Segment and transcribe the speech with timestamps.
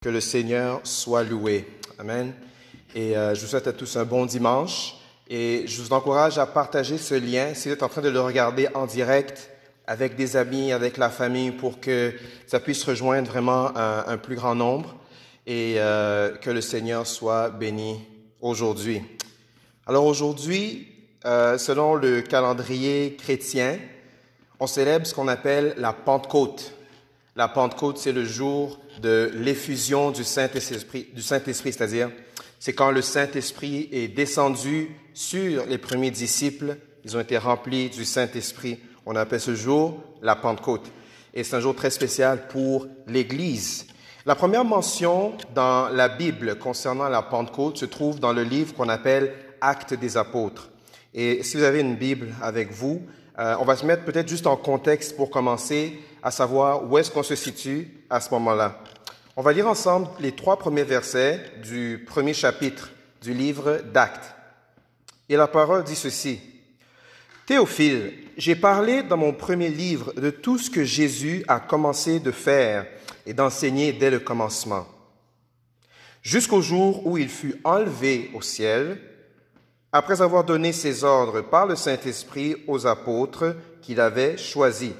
[0.00, 1.66] Que le Seigneur soit loué.
[1.98, 2.32] Amen.
[2.94, 4.94] Et euh, je vous souhaite à tous un bon dimanche.
[5.28, 8.20] Et je vous encourage à partager ce lien si vous êtes en train de le
[8.20, 9.50] regarder en direct
[9.88, 12.14] avec des amis, avec la famille, pour que
[12.46, 14.94] ça puisse rejoindre vraiment un, plus grand nombre
[15.48, 18.00] et euh, que le Seigneur soit béni
[18.40, 19.02] aujourd'hui.
[19.84, 20.86] Alors aujourd'hui,
[21.24, 23.80] euh, selon le calendrier chrétien,
[24.60, 26.77] on célèbre ce qu'on appelle la Pentecôte.
[27.38, 32.10] La Pentecôte, c'est le jour de l'effusion du Saint-Esprit, du Saint-Esprit, c'est-à-dire,
[32.58, 38.04] c'est quand le Saint-Esprit est descendu sur les premiers disciples, ils ont été remplis du
[38.04, 38.80] Saint-Esprit.
[39.06, 40.90] On appelle ce jour la Pentecôte.
[41.32, 43.86] Et c'est un jour très spécial pour l'Église.
[44.26, 48.88] La première mention dans la Bible concernant la Pentecôte se trouve dans le livre qu'on
[48.88, 50.70] appelle Actes des Apôtres.
[51.14, 53.00] Et si vous avez une Bible avec vous,
[53.38, 57.10] euh, on va se mettre peut-être juste en contexte pour commencer, à savoir où est-ce
[57.10, 58.80] qu'on se situe à ce moment-là.
[59.36, 62.90] On va lire ensemble les trois premiers versets du premier chapitre
[63.22, 64.34] du livre d'Actes.
[65.28, 66.40] Et la parole dit ceci.
[67.46, 72.30] Théophile, j'ai parlé dans mon premier livre de tout ce que Jésus a commencé de
[72.30, 72.86] faire
[73.26, 74.86] et d'enseigner dès le commencement,
[76.22, 79.00] jusqu'au jour où il fut enlevé au ciel,
[79.92, 84.92] après avoir donné ses ordres par le Saint-Esprit aux apôtres qu'il avait choisis.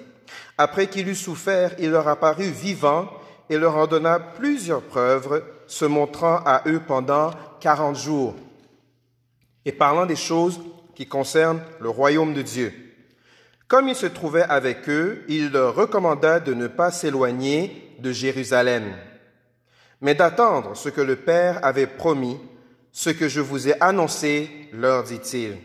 [0.59, 3.09] Après qu'il eut souffert, il leur apparut vivant
[3.48, 8.34] et leur en donna plusieurs preuves, se montrant à eux pendant quarante jours,
[9.65, 10.61] et parlant des choses
[10.95, 12.73] qui concernent le royaume de Dieu.
[13.69, 18.95] Comme il se trouvait avec eux, il leur recommanda de ne pas s'éloigner de Jérusalem,
[20.00, 22.39] mais d'attendre ce que le Père avait promis,
[22.93, 25.56] ce que je vous ai annoncé, leur dit-il.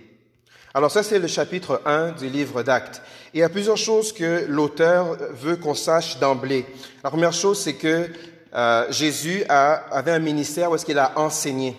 [0.75, 3.03] Alors ça, c'est le chapitre 1 du livre d'Actes.
[3.31, 6.65] Il y a plusieurs choses que l'auteur veut qu'on sache d'emblée.
[7.03, 8.09] La première chose, c'est que
[8.55, 11.77] euh, Jésus a, avait un ministère où est-ce qu'il a enseigné.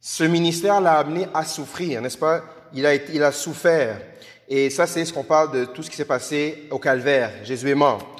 [0.00, 2.40] Ce ministère l'a amené à souffrir, n'est-ce pas?
[2.74, 4.00] Il a, il a souffert.
[4.48, 7.30] Et ça, c'est ce qu'on parle de tout ce qui s'est passé au calvaire.
[7.44, 8.16] Jésus est mort.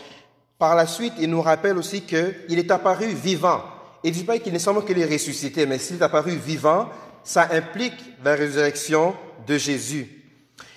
[0.56, 3.62] Par la suite, il nous rappelle aussi qu'il est apparu vivant.
[4.04, 6.88] Il ne dit pas qu'il ne semble qu'il est ressuscité, mais s'il est apparu vivant,
[7.24, 9.16] ça implique la résurrection
[9.58, 10.08] Jésus.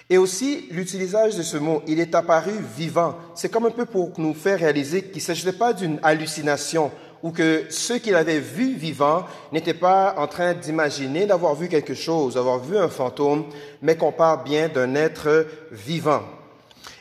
[0.09, 3.15] Et aussi l'utilisation de ce mot, il est apparu vivant.
[3.35, 6.91] C'est comme un peu pour nous faire réaliser qu'il ne s'agissait pas d'une hallucination
[7.23, 11.93] ou que ceux qu'il avait vus vivants n'étaient pas en train d'imaginer d'avoir vu quelque
[11.93, 13.45] chose, d'avoir vu un fantôme,
[13.81, 16.21] mais qu'on parle bien d'un être vivant.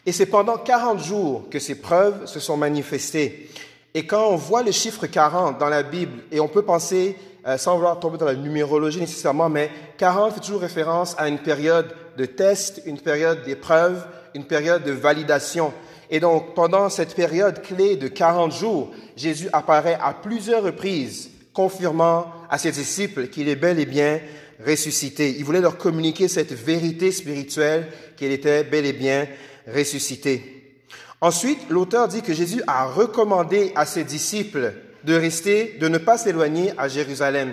[0.06, 3.50] Et c'est pendant 40 jours que ces preuves se sont manifestées.
[3.94, 7.16] Et quand on voit le chiffre 40 dans la Bible, et on peut penser,
[7.46, 11.38] euh, sans vouloir tomber dans la numérologie nécessairement, mais 40 fait toujours référence à une
[11.38, 15.72] période de test, une période d'épreuve, une période de validation.
[16.10, 22.26] Et donc, pendant cette période clé de 40 jours, Jésus apparaît à plusieurs reprises, confirmant
[22.48, 24.20] à ses disciples qu'il est bel et bien
[24.64, 25.34] ressuscité.
[25.36, 29.26] Il voulait leur communiquer cette vérité spirituelle qu'il était bel et bien
[29.66, 30.76] ressuscité.
[31.20, 34.74] Ensuite, l'auteur dit que Jésus a recommandé à ses disciples
[35.04, 37.52] de rester, de ne pas s'éloigner à Jérusalem.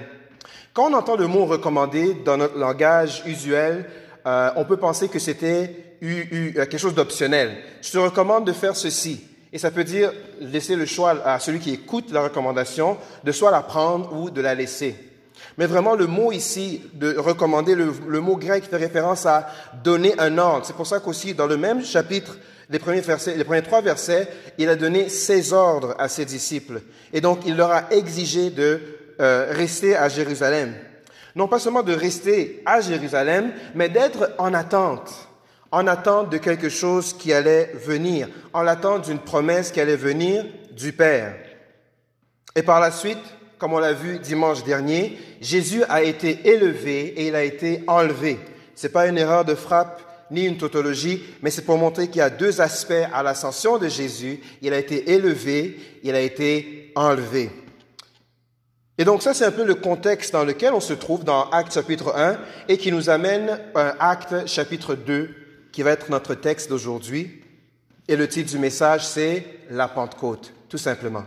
[0.73, 3.89] Quand on entend le mot recommandé dans notre langage usuel,
[4.25, 7.57] euh, on peut penser que c'était euh, quelque chose d'optionnel.
[7.81, 9.25] Je te recommande de faire ceci.
[9.51, 13.49] Et ça peut dire laisser le choix à celui qui écoute la recommandation de soit
[13.49, 14.95] la prendre ou de la laisser.
[15.57, 19.47] Mais vraiment, le mot ici de recommander, le, le mot grec fait référence à
[19.83, 20.65] donner un ordre.
[20.65, 22.37] C'est pour ça qu'aussi, dans le même chapitre,
[22.69, 26.81] les premiers, versets, les premiers trois versets, il a donné ses ordres à ses disciples.
[27.13, 28.79] Et donc, il leur a exigé de
[29.19, 30.73] euh, rester à Jérusalem.
[31.35, 35.11] Non pas seulement de rester à Jérusalem, mais d'être en attente.
[35.71, 38.27] En attente de quelque chose qui allait venir.
[38.53, 41.35] En attente d'une promesse qui allait venir du Père.
[42.55, 43.17] Et par la suite,
[43.57, 48.39] comme on l'a vu dimanche dernier, Jésus a été élevé et il a été enlevé.
[48.75, 52.21] C'est pas une erreur de frappe ni une tautologie, mais c'est pour montrer qu'il y
[52.21, 54.39] a deux aspects à l'ascension de Jésus.
[54.61, 57.49] Il a été élevé, il a été enlevé.
[58.97, 61.73] Et donc ça, c'est un peu le contexte dans lequel on se trouve dans Acte
[61.73, 62.37] chapitre 1
[62.67, 65.29] et qui nous amène à Acte chapitre 2,
[65.71, 67.41] qui va être notre texte d'aujourd'hui.
[68.09, 71.23] Et le titre du message, c'est La Pentecôte, tout simplement.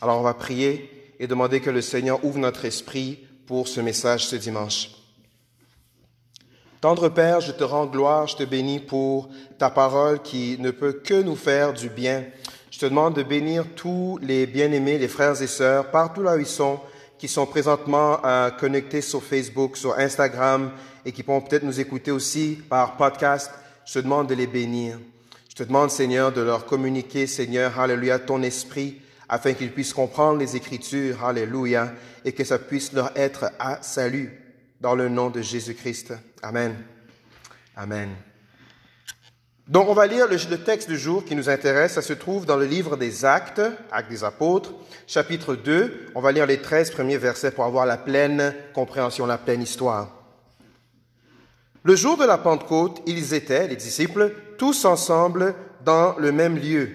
[0.00, 4.26] Alors on va prier et demander que le Seigneur ouvre notre esprit pour ce message
[4.26, 4.95] ce dimanche.
[6.82, 10.92] Tendre Père, je te rends gloire, je te bénis pour ta parole qui ne peut
[10.92, 12.24] que nous faire du bien.
[12.70, 16.38] Je te demande de bénir tous les bien-aimés, les frères et sœurs, partout là où
[16.38, 16.78] ils sont,
[17.18, 20.70] qui sont présentement euh, connectés sur Facebook, sur Instagram
[21.06, 23.50] et qui pourront peut-être nous écouter aussi par podcast.
[23.86, 24.98] Je te demande de les bénir.
[25.48, 29.00] Je te demande, Seigneur, de leur communiquer, Seigneur, Alléluia, ton esprit,
[29.30, 34.45] afin qu'ils puissent comprendre les Écritures, alléluia, et que ça puisse leur être à salut,
[34.80, 36.14] dans le nom de Jésus-Christ.
[36.42, 36.76] Amen.
[37.76, 38.10] Amen.
[39.68, 41.94] Donc on va lire le, texte du jour qui nous intéresse.
[41.94, 44.72] Ça se trouve dans le livre des Actes, Actes des Apôtres,
[45.08, 46.06] chapitre 2.
[46.14, 50.12] On va lire les 13 premiers versets pour avoir la pleine compréhension, la pleine histoire.
[51.82, 56.90] Le jour de la Pentecôte, ils étaient, les disciples, tous ensemble dans le même lieu.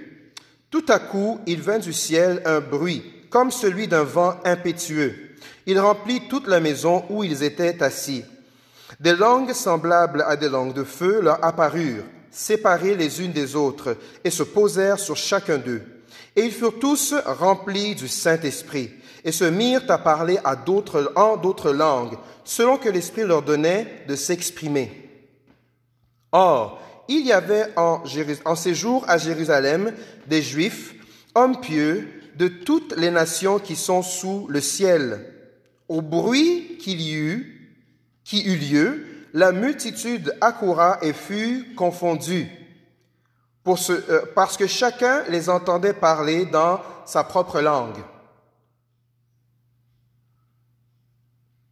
[0.70, 5.31] Tout à coup, il vint du ciel un bruit, comme celui d'un vent impétueux.
[5.66, 8.24] Il remplit toute la maison où ils étaient assis.
[9.00, 13.98] Des langues semblables à des langues de feu leur apparurent séparés les unes des autres,
[14.24, 15.84] et se posèrent sur chacun d'eux.
[16.36, 18.92] Et ils furent tous remplis du Saint-Esprit,
[19.24, 24.06] et se mirent à parler à d'autres, en d'autres langues, selon que l'Esprit leur donnait
[24.08, 25.10] de s'exprimer.
[26.32, 28.02] Or, il y avait en,
[28.46, 29.94] en séjour à Jérusalem
[30.28, 30.96] des Juifs,
[31.36, 35.31] hommes pieux, de toutes les nations qui sont sous le ciel.
[35.92, 37.70] Au bruit qu'il y eut,
[38.24, 42.48] qui eut lieu, la multitude accoura et fut confondue,
[43.68, 47.98] euh, parce que chacun les entendait parler dans sa propre langue.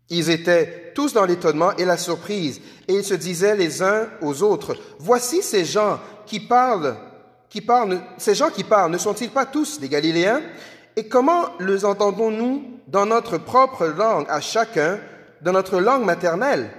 [0.09, 4.43] Ils étaient tous dans l'étonnement et la surprise, et ils se disaient les uns aux
[4.43, 6.97] autres, Voici ces gens qui parlent,
[7.49, 10.41] qui parlent, ces gens qui parlent, ne sont-ils pas tous des Galiléens?
[10.95, 14.99] Et comment les entendons-nous dans notre propre langue à chacun,
[15.41, 16.69] dans notre langue maternelle?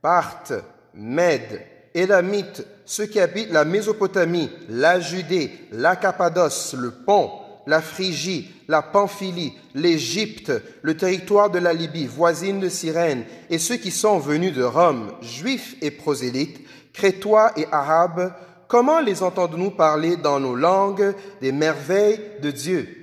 [0.00, 0.54] Parthes,
[0.94, 1.62] Mèdes,
[1.94, 7.30] Élamites, ceux qui habitent la Mésopotamie, la Judée, la Cappadoce, le Pont,
[7.66, 10.52] la Phrygie, la Pamphylie, l'Égypte,
[10.82, 15.12] le territoire de la Libye, voisine de Cyrène, et ceux qui sont venus de Rome,
[15.20, 16.60] juifs et prosélytes,
[16.92, 18.32] crétois et arabes,
[18.68, 23.01] comment les entendons-nous parler dans nos langues des merveilles de Dieu?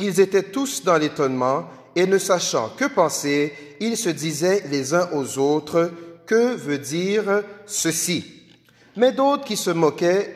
[0.00, 5.10] Ils étaient tous dans l'étonnement et ne sachant que penser, ils se disaient les uns
[5.12, 5.92] aux autres,
[6.26, 8.24] que veut dire ceci?
[8.96, 10.34] Mais d'autres qui se moquaient,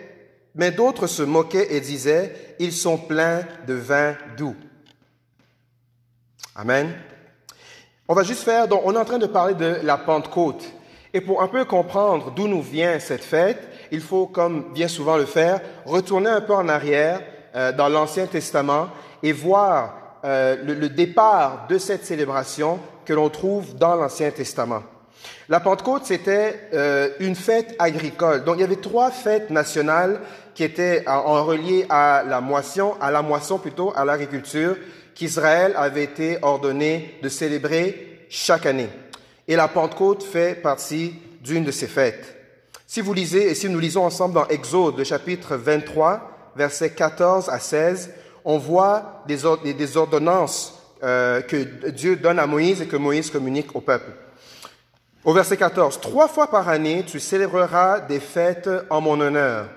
[0.54, 4.54] mais d'autres se moquaient et disaient, ils sont pleins de vin doux.
[6.54, 6.92] Amen.
[8.06, 10.62] On va juste faire, donc on est en train de parler de la Pentecôte.
[11.14, 15.16] Et pour un peu comprendre d'où nous vient cette fête, il faut, comme bien souvent
[15.16, 17.22] le faire, retourner un peu en arrière
[17.54, 18.88] euh, dans l'Ancien Testament
[19.24, 24.82] et voir euh, le, départ de cette célébration que l'on trouve dans l'Ancien Testament.
[25.48, 28.44] La Pentecôte, c'était euh, une fête agricole.
[28.44, 30.20] Donc, il y avait trois fêtes nationales
[30.54, 34.76] qui étaient en, reliées à la moisson, à la moisson plutôt, à l'agriculture,
[35.14, 38.90] qu'Israël avait été ordonné de célébrer chaque année.
[39.48, 42.36] Et la Pentecôte fait partie d'une de ces fêtes.
[42.86, 47.48] Si vous lisez, et si nous lisons ensemble dans Exode, le chapitre 23, versets 14
[47.48, 48.10] à 16,
[48.44, 53.80] on voit des, ordonnances euh, que Dieu donne à Moïse et que Moïse communique au
[53.80, 54.12] peuple.
[55.24, 59.68] Au verset 14, Trois fois par année, tu célébreras des fêtes en mon honneur.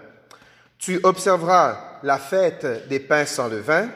[0.78, 3.90] Tu observeras la fête des pains sans levain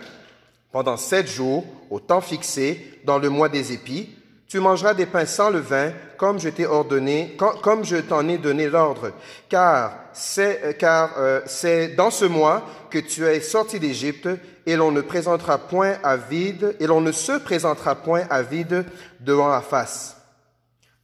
[0.72, 4.10] pendant sept jours, au temps fixé, dans le mois des épis.
[4.52, 8.68] Tu mangeras des pains sans levain, comme je t'ai ordonné, comme je t'en ai donné
[8.68, 9.14] l'ordre,
[9.48, 14.28] car c'est, euh, car euh, c'est dans ce mois que tu es sorti d'Égypte
[14.66, 18.84] et l'on ne présentera point à vide, et l'on ne se présentera point à vide
[19.22, 20.18] devant la face.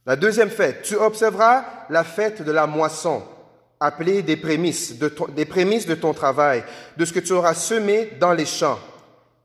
[0.04, 3.22] La deuxième fête, tu observeras la fête de la moisson,
[3.80, 6.64] appelée des prémices, de des prémices de ton travail,
[6.98, 8.78] de ce que tu auras semé dans les champs.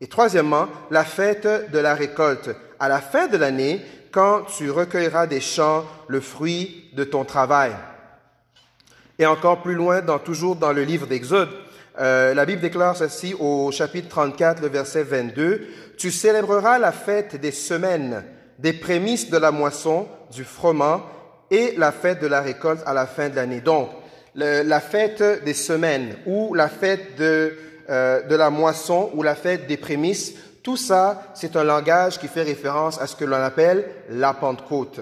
[0.01, 2.49] Et troisièmement, la fête de la récolte,
[2.83, 3.79] à la fin de l'année,
[4.13, 7.71] quand tu recueilleras des champs le fruit de ton travail.
[9.17, 11.49] Et encore plus loin, dans, toujours dans le livre d'Exode,
[11.99, 15.67] euh, la Bible déclare ceci au chapitre 34, le verset 22.
[15.97, 18.23] Tu célébreras la fête des semaines,
[18.59, 21.01] des prémices de la moisson, du froment
[21.49, 23.61] et la fête de la récolte à la fin de l'année.
[23.61, 23.89] Donc,
[24.35, 27.55] la fête des semaines ou la fête de,
[27.89, 32.27] euh, de la moisson ou la fête des prémices, tout ça, c'est un langage qui
[32.27, 35.01] fait référence à ce que l'on appelle la Pentecôte.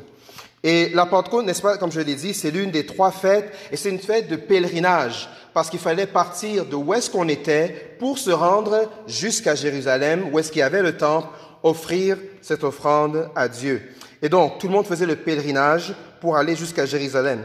[0.63, 3.77] Et la Pentecôte, n'est-ce pas, comme je l'ai dit, c'est l'une des trois fêtes et
[3.77, 8.17] c'est une fête de pèlerinage parce qu'il fallait partir de où est-ce qu'on était pour
[8.17, 11.27] se rendre jusqu'à Jérusalem, où est-ce qu'il y avait le temple,
[11.63, 13.81] offrir cette offrande à Dieu.
[14.21, 17.41] Et donc, tout le monde faisait le pèlerinage pour aller jusqu'à Jérusalem.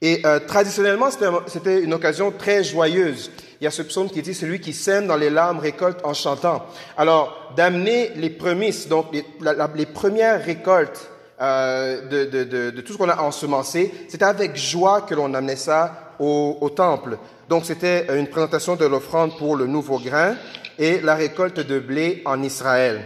[0.00, 1.08] Et euh, traditionnellement,
[1.46, 3.30] c'était une occasion très joyeuse.
[3.62, 6.14] Il y a ce psaume qui dit celui qui sème dans les larmes récolte en
[6.14, 6.66] chantant.
[6.96, 11.08] Alors, d'amener les prémices, donc les, premières récoltes
[11.40, 16.58] euh, de, tout ce qu'on a ensemencé, c'était avec joie que l'on amenait ça au,
[16.60, 17.18] au temple.
[17.48, 20.34] Donc c'était une présentation de l'offrande pour le nouveau grain.
[20.76, 23.02] et la récolte de blé en Israël.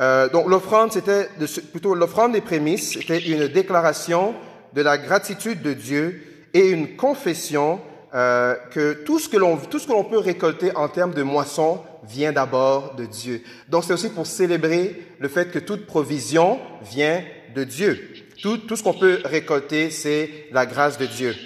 [0.00, 1.28] Euh, donc l'offrande, c'était
[1.70, 4.34] plutôt l'offrande des prémices, c'était une déclaration
[4.72, 6.22] de la gratitude de Dieu
[6.54, 7.80] et une confession
[8.12, 9.56] euh, que tout ce que l'on
[10.04, 13.42] peut récolter en termes de moisson vient d'abord de Dieu.
[13.68, 17.22] Donc c'est aussi pour célébrer le fait que toute provision vient
[17.54, 18.12] de Dieu.
[18.42, 21.36] Tout, tout ce qu'on peut récolter, c'est la grâce de Dieu.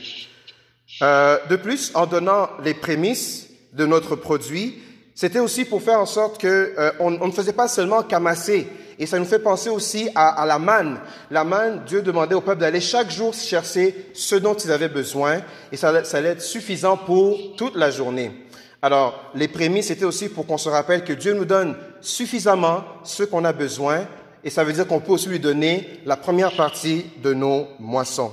[1.02, 4.80] Euh, de plus, en donnant les prémices de notre produit,
[5.14, 8.68] c'était aussi pour faire en sorte que euh, on, on, ne faisait pas seulement qu'amasser.
[8.99, 10.99] Et ça nous fait penser aussi à, la manne.
[11.31, 15.41] La manne, Dieu demandait au peuple d'aller chaque jour chercher ce dont ils avaient besoin,
[15.73, 18.47] et ça, allait être suffisant pour toute la journée.
[18.83, 23.23] Alors, les prémices, c'était aussi pour qu'on se rappelle que Dieu nous donne suffisamment ce
[23.23, 24.07] qu'on a besoin,
[24.45, 28.33] et ça veut dire qu'on peut aussi lui donner la première partie de nos moissons.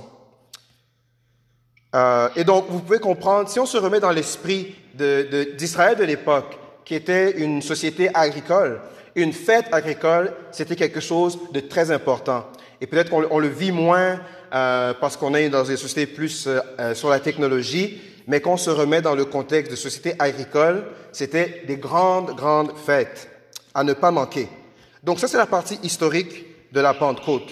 [1.94, 6.58] Euh, et donc, vous pouvez comprendre, si on se remet dans l'esprit d'Israël de l'époque,
[6.84, 8.80] qui était une société agricole,
[9.14, 12.46] une fête agricole, c'était quelque chose de très important.
[12.80, 14.20] Et peut-être qu'on on le vit moins
[14.54, 18.70] euh, parce qu'on est dans une société plus euh, sur la technologie, mais qu'on se
[18.70, 23.28] remet dans le contexte de société agricole, c'était des grandes, grandes fêtes
[23.74, 24.48] à ne pas manquer.
[25.02, 27.50] Donc ça, c'est la partie historique de la Pentecôte.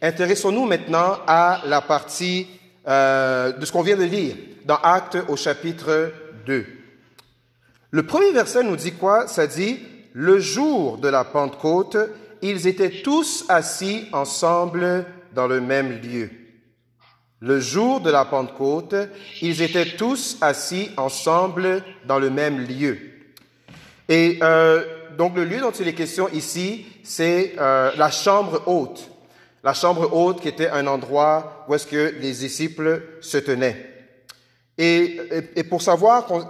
[0.00, 2.46] Intéressons-nous maintenant à la partie
[2.88, 6.12] euh, de ce qu'on vient de lire dans Actes au chapitre
[6.46, 6.66] 2.
[7.90, 9.26] Le premier verset nous dit quoi?
[9.28, 9.78] Ça dit,
[10.12, 11.96] le jour de la Pentecôte,
[12.42, 16.30] ils étaient tous assis ensemble dans le même lieu.
[17.40, 18.94] Le jour de la Pentecôte,
[19.40, 22.98] ils étaient tous assis ensemble dans le même lieu.
[24.08, 24.84] Et euh,
[25.16, 29.08] donc le lieu dont il est question ici, c'est euh, la chambre haute.
[29.64, 33.91] La chambre haute qui était un endroit où est-ce que les disciples se tenaient.
[34.78, 35.20] Et,
[35.54, 36.48] et pour savoir qu'on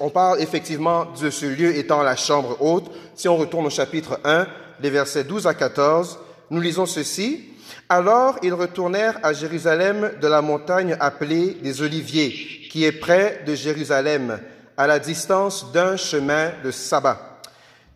[0.00, 4.20] on parle effectivement de ce lieu étant la chambre haute, si on retourne au chapitre
[4.24, 4.46] 1,
[4.80, 6.18] les versets 12 à 14,
[6.50, 7.48] nous lisons ceci.
[7.88, 12.30] Alors ils retournèrent à Jérusalem de la montagne appelée des Oliviers,
[12.70, 14.40] qui est près de Jérusalem,
[14.76, 17.40] à la distance d'un chemin de sabbat.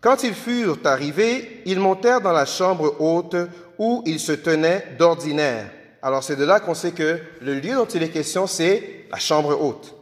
[0.01, 3.37] Quand ils furent arrivés, ils montèrent dans la chambre haute
[3.79, 5.71] où ils se tenaient d'ordinaire.
[6.03, 9.19] Alors c'est de là qu'on sait que le lieu dont il est question, c'est la
[9.19, 9.95] chambre haute.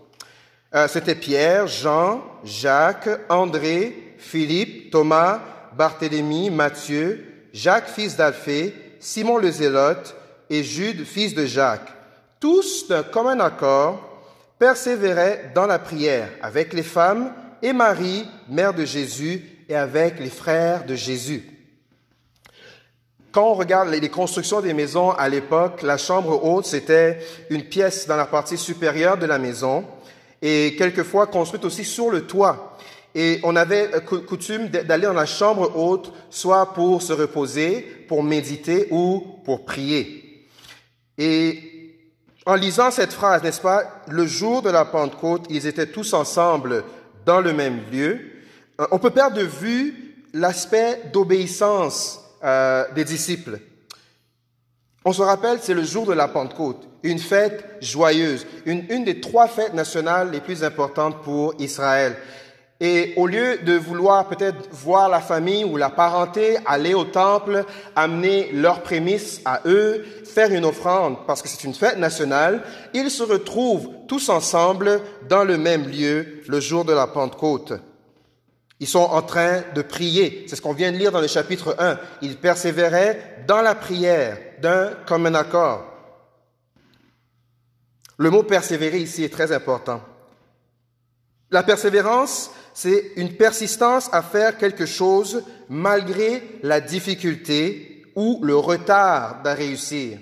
[0.74, 5.40] Euh, C'était Pierre, Jean, Jacques, André, Philippe, Thomas,
[5.76, 10.16] Barthélemy, Matthieu, Jacques, fils d'Alphée, Simon le Zélote
[10.50, 11.92] et Jude, fils de Jacques.
[12.40, 14.02] Tous d'un commun accord
[14.58, 17.32] persévéraient dans la prière avec les femmes
[17.62, 21.55] et Marie, mère de Jésus, et avec les frères de Jésus.
[23.36, 27.18] Quand on regarde les constructions des maisons à l'époque, la chambre haute, c'était
[27.50, 29.84] une pièce dans la partie supérieure de la maison
[30.40, 32.78] et quelquefois construite aussi sur le toit.
[33.14, 33.90] Et on avait
[34.26, 40.46] coutume d'aller dans la chambre haute, soit pour se reposer, pour méditer ou pour prier.
[41.18, 41.60] Et
[42.46, 46.84] en lisant cette phrase, n'est-ce pas, le jour de la Pentecôte, ils étaient tous ensemble
[47.26, 48.18] dans le même lieu.
[48.80, 53.58] Euh, on peut perdre de vue l'aspect d'obéissance euh, des disciples.
[55.04, 59.20] On se rappelle, c'est le jour de la Pentecôte, une fête joyeuse, une, une des
[59.20, 62.16] trois fêtes nationales les plus importantes pour Israël.
[62.80, 67.64] Et au lieu de vouloir peut-être voir la famille ou la parenté aller au temple,
[67.94, 72.62] amener leurs prémices à eux, faire une offrande, parce que c'est une fête nationale,
[72.92, 77.72] ils se retrouvent tous ensemble dans le même lieu le jour de la Pentecôte.
[78.78, 80.44] Ils sont en train de prier.
[80.48, 81.98] C'est ce qu'on vient de lire dans le chapitre 1.
[82.22, 85.84] Ils persévéraient dans la prière d'un commun accord.
[88.18, 90.02] Le mot persévérer ici est très important.
[91.50, 99.40] La persévérance, c'est une persistance à faire quelque chose malgré la difficulté ou le retard
[99.44, 100.18] à réussir.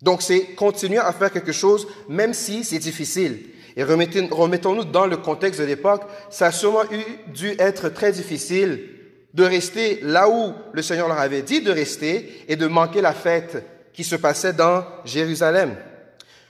[0.00, 3.51] Donc c'est continuer à faire quelque chose même si c'est difficile.
[3.76, 8.88] Et remettons-nous dans le contexte de l'époque, ça a sûrement eu, dû être très difficile
[9.34, 13.14] de rester là où le Seigneur leur avait dit de rester et de manquer la
[13.14, 13.64] fête
[13.94, 15.74] qui se passait dans Jérusalem.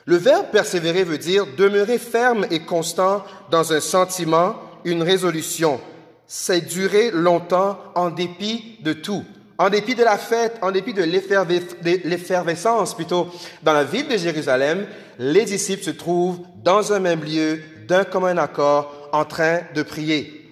[0.04, 5.80] Le verbe persévérer veut dire demeurer ferme et constant dans un sentiment, une résolution.
[6.26, 9.24] C'est durer longtemps en dépit de tout.
[9.62, 11.04] En dépit de la fête, en dépit de
[12.04, 13.28] l'effervescence plutôt,
[13.62, 14.88] dans la ville de Jérusalem,
[15.21, 20.50] les disciples se trouvent dans un même lieu, d'un commun accord, en train de prier.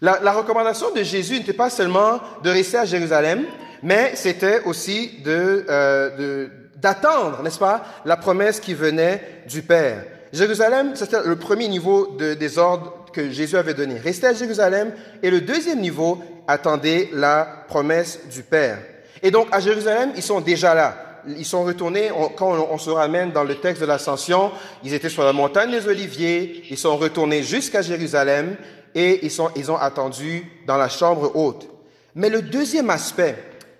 [0.00, 3.44] La, recommandation de Jésus n'était pas seulement de rester à Jérusalem,
[3.80, 10.04] mais c'était aussi euh, d'attendre, n'est-ce pas, la promesse qui venait du Père.
[10.32, 13.98] Jérusalem, c'était le premier niveau de, des ordres que Jésus avait donné.
[13.98, 14.92] Restez à Jérusalem.
[15.22, 18.78] Et le deuxième niveau, attendez la promesse du Père.
[19.22, 21.22] Et donc, à Jérusalem, ils sont déjà là.
[21.26, 24.52] Ils sont retournés, quand on, se ramène dans le texte de l'Ascension,
[24.84, 28.54] ils étaient sur la montagne des Oliviers, ils sont retournés jusqu'à Jérusalem
[28.94, 31.66] et ils, sont, ils ont attendu dans la chambre haute.
[32.14, 33.36] Mais le deuxième aspect,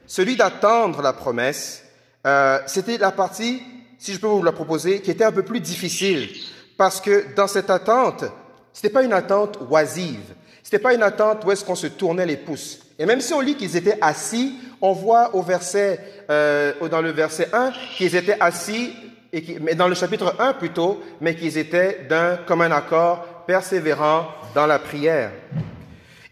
[0.09, 1.85] celui d'attendre la promesse,
[2.27, 3.63] euh, c'était la partie,
[3.99, 6.29] si je peux vous la proposer, qui était un peu plus difficile.
[6.77, 8.25] Parce que dans cette attente,
[8.77, 10.35] c'était pas une attente oisive.
[10.63, 12.81] C'était pas une attente où est-ce qu'on se tournait les pouces.
[12.99, 17.11] Et même si on lit qu'ils étaient assis, on voit au verset, euh, dans le
[17.11, 18.95] verset 1 qu'ils étaient assis,
[19.63, 24.79] mais dans le chapitre 1 plutôt, mais qu'ils étaient d'un commun accord persévérant dans la
[24.79, 25.31] prière.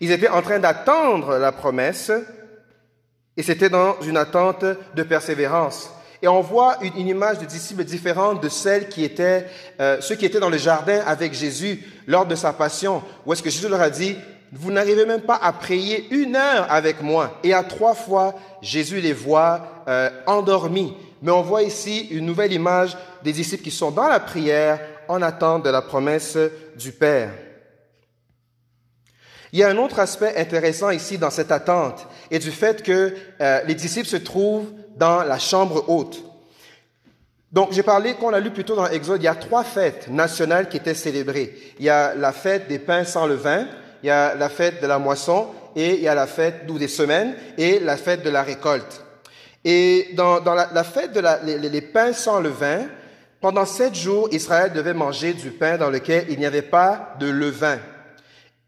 [0.01, 2.13] Ils étaient en train d'attendre la promesse,
[3.39, 5.91] et c'était dans une attente de persévérance.
[6.23, 9.47] Et on voit une, image de disciples différente de celle qui étaient,
[9.81, 13.43] euh, ceux qui étaient dans le jardin avec Jésus lors de sa passion, où est-ce
[13.43, 14.17] que Jésus leur a dit,
[14.53, 17.39] vous n'arrivez même pas à prier une heure avec moi.
[17.43, 20.95] Et à trois fois, Jésus les voit euh, endormis.
[21.23, 24.79] Mais on voit ici une nouvelle image des disciples qui sont dans la prière
[25.09, 26.39] en attente de la promesse
[26.77, 27.31] du Père.
[29.53, 33.15] Il y a un autre aspect intéressant ici dans cette attente et du fait que
[33.41, 36.23] euh, les disciples se trouvent dans la chambre haute.
[37.53, 40.09] Donc, j'ai parlé, qu'on a lu plus tôt dans Exode, il y a trois fêtes
[40.09, 41.55] nationales qui étaient célébrées.
[41.79, 43.69] Il y a la fête des pains sans levain,
[44.03, 45.47] il y a la fête de la moisson
[45.77, 49.05] et il y a la fête des semaines et la fête de la récolte.
[49.65, 52.87] Et dans, la, fête de pains sans levain,
[53.41, 57.27] pendant sept jours, Israël devait manger du pain dans lequel il n'y avait pas de
[57.27, 57.79] levain.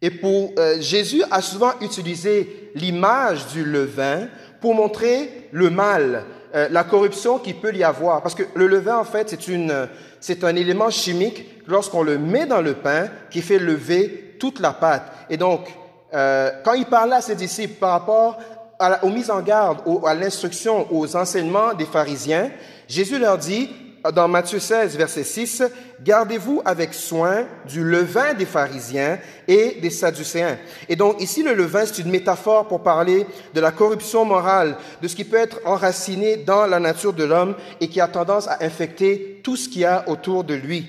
[0.01, 4.29] Et pour euh, Jésus a souvent utilisé l'image du levain
[4.61, 8.23] pour montrer le mal, euh, la corruption qui peut y avoir.
[8.23, 9.89] Parce que le levain, en fait, c'est une,
[10.21, 14.73] c'est un élément chimique lorsqu'on le met dans le pain qui fait lever toute la
[14.73, 15.13] pâte.
[15.31, 15.69] Et donc,
[16.15, 18.39] euh, quand il parlait à ses disciples par rapport
[18.79, 22.51] à aux mises en garde, à l'instruction, aux enseignements des pharisiens,
[22.89, 23.71] Jésus leur dit,
[24.13, 25.63] dans Matthieu 16, verset 6,
[26.03, 30.59] Gardez-vous avec soin du levain des pharisiens et des sadducéens.
[30.89, 35.09] Et donc ici, le levain, c'est une métaphore pour parler de la corruption morale, de
[35.09, 38.59] ce qui peut être enraciné dans la nature de l'homme et qui a tendance à
[38.65, 40.87] infecter tout ce qu'il y a autour de lui.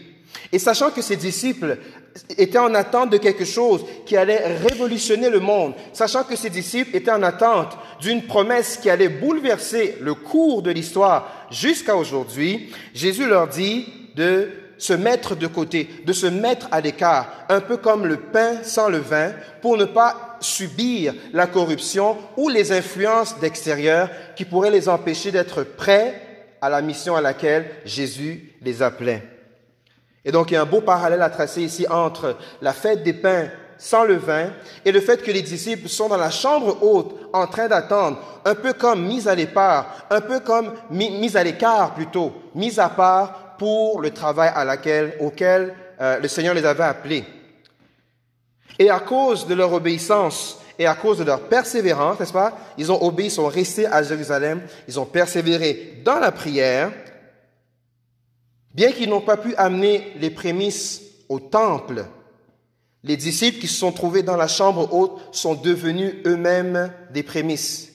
[0.52, 1.78] Et sachant que ses disciples
[2.38, 6.96] étaient en attente de quelque chose qui allait révolutionner le monde, sachant que ses disciples
[6.96, 13.28] étaient en attente d'une promesse qui allait bouleverser le cours de l'histoire jusqu'à aujourd'hui, Jésus
[13.28, 18.06] leur dit de se mettre de côté, de se mettre à l'écart, un peu comme
[18.06, 24.10] le pain sans le vin, pour ne pas subir la corruption ou les influences d'extérieur
[24.36, 26.22] qui pourraient les empêcher d'être prêts
[26.62, 29.37] à la mission à laquelle Jésus les appelait.
[30.28, 33.14] Et donc, il y a un beau parallèle à tracer ici entre la fête des
[33.14, 34.50] pains sans le vin
[34.84, 38.56] et le fait que les disciples sont dans la chambre haute en train d'attendre, un
[38.56, 43.56] peu comme mis à l'écart, un peu comme mis, à l'écart plutôt, mis à part
[43.58, 47.24] pour le travail à laquelle, auquel euh, le Seigneur les avait appelés.
[48.78, 52.92] Et à cause de leur obéissance et à cause de leur persévérance, n'est-ce pas, ils
[52.92, 56.92] ont obéi, ils sont restés à Jérusalem, ils ont persévéré dans la prière,
[58.78, 62.06] Bien qu'ils n'ont pas pu amener les prémices au temple,
[63.04, 67.92] les disciples qui se sont trouvés dans la chambre haute sont devenus eux-mêmes des prémices.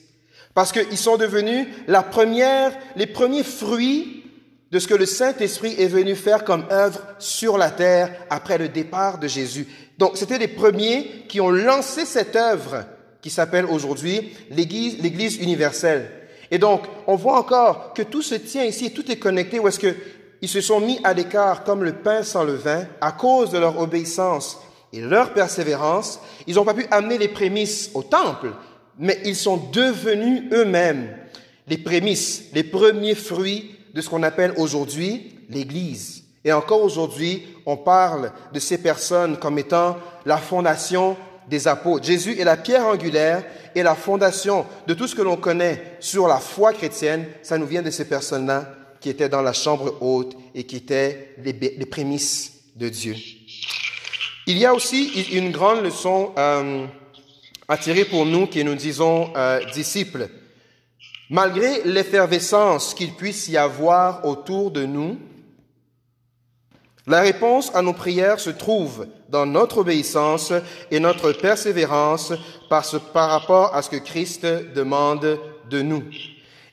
[0.53, 4.25] Parce qu'ils sont devenus la première, les premiers fruits
[4.71, 8.67] de ce que le Saint-Esprit est venu faire comme œuvre sur la terre après le
[8.67, 9.67] départ de Jésus.
[9.97, 12.83] Donc, c'était les premiers qui ont lancé cette œuvre
[13.21, 16.11] qui s'appelle aujourd'hui l'Église universelle.
[16.53, 19.79] Et donc, on voit encore que tout se tient ici, tout est connecté, où est-ce
[19.79, 19.95] que
[20.43, 23.57] ils se sont mis à l'écart comme le pain sans le vin à cause de
[23.57, 24.59] leur obéissance
[24.91, 26.19] et leur persévérance.
[26.47, 28.51] Ils n'ont pas pu amener les prémices au temple,
[28.99, 31.15] mais ils sont devenus eux-mêmes
[31.69, 36.25] les prémices, les premiers fruits de ce qu'on appelle aujourd'hui l'Église.
[36.43, 41.15] Et encore aujourd'hui, on parle de ces personnes comme étant la fondation
[41.49, 42.05] des apôtres.
[42.05, 46.27] Jésus est la pierre angulaire et la fondation de tout ce que l'on connaît sur
[46.27, 47.27] la foi chrétienne.
[47.43, 51.35] Ça nous vient de ces personnes-là qui étaient dans la chambre haute et qui étaient
[51.43, 53.15] les, prémices de Dieu.
[54.47, 56.85] Il y a aussi une grande leçon euh,
[57.67, 60.29] à tirer pour nous qui nous disons euh, disciples.
[61.29, 65.17] Malgré l'effervescence qu'il puisse y avoir autour de nous,
[67.05, 70.53] la réponse à nos prières se trouve dans notre obéissance
[70.91, 72.31] et notre persévérance
[72.69, 75.39] par rapport à ce que Christ demande
[75.69, 76.03] de nous.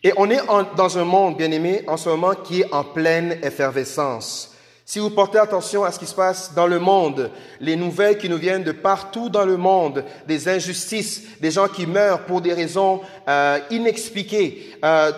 [0.02, 0.40] Et on est
[0.76, 4.49] dans un monde, bien aimé, en ce moment qui est en pleine effervescence.
[4.90, 8.28] Si vous portez attention à ce qui se passe dans le monde, les nouvelles qui
[8.28, 12.52] nous viennent de partout dans le monde, des injustices, des gens qui meurent pour des
[12.52, 15.12] raisons euh, inexpliquées, euh,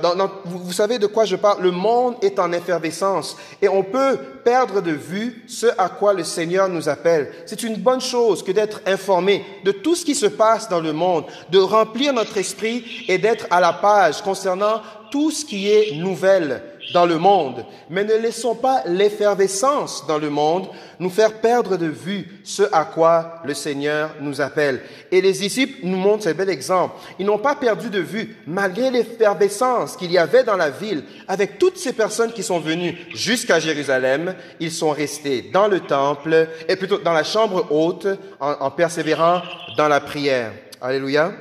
[0.44, 1.62] vous savez de quoi je parle?
[1.62, 6.22] Le monde est en effervescence et on peut perdre de vue ce à quoi le
[6.22, 7.32] Seigneur nous appelle.
[7.46, 10.92] C'est une bonne chose que d'être informé de tout ce qui se passe dans le
[10.92, 15.96] monde, de remplir notre esprit et d'être à la page concernant tout ce qui est
[15.96, 21.76] nouvelle dans le monde, mais ne laissons pas l'effervescence dans le monde nous faire perdre
[21.76, 24.80] de vue ce à quoi le Seigneur nous appelle.
[25.10, 26.94] Et les disciples nous montrent ce bel exemple.
[27.18, 31.58] Ils n'ont pas perdu de vue, malgré l'effervescence qu'il y avait dans la ville, avec
[31.58, 36.76] toutes ces personnes qui sont venues jusqu'à Jérusalem, ils sont restés dans le temple, et
[36.76, 38.06] plutôt dans la chambre haute,
[38.40, 39.42] en, persévérant
[39.76, 40.52] dans la prière.
[40.80, 41.32] Alléluia.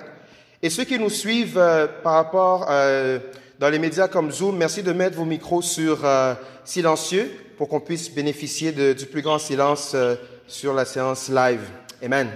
[0.64, 2.68] Et ceux qui nous suivent euh, par rapport...
[2.70, 3.20] Euh,
[3.62, 6.34] dans les médias comme Zoom, merci de mettre vos micros sur euh,
[6.66, 10.16] silencieux pour qu'on puisse bénéficier du plus grand silence euh,
[10.48, 11.62] sur la séance live.
[12.04, 12.28] Amen.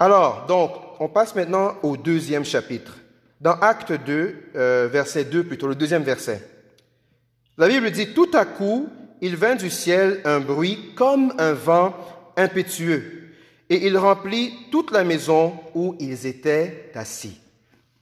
[0.00, 2.96] Alors, donc, on passe maintenant au deuxième chapitre.
[3.40, 6.42] Dans Acte 2, euh, verset 2 plutôt, le deuxième verset.
[7.56, 8.88] La Bible dit, tout à coup,
[9.20, 11.94] il vint du ciel un bruit comme un vent
[12.36, 13.30] impétueux,
[13.70, 17.38] et il remplit toute la maison où ils étaient assis.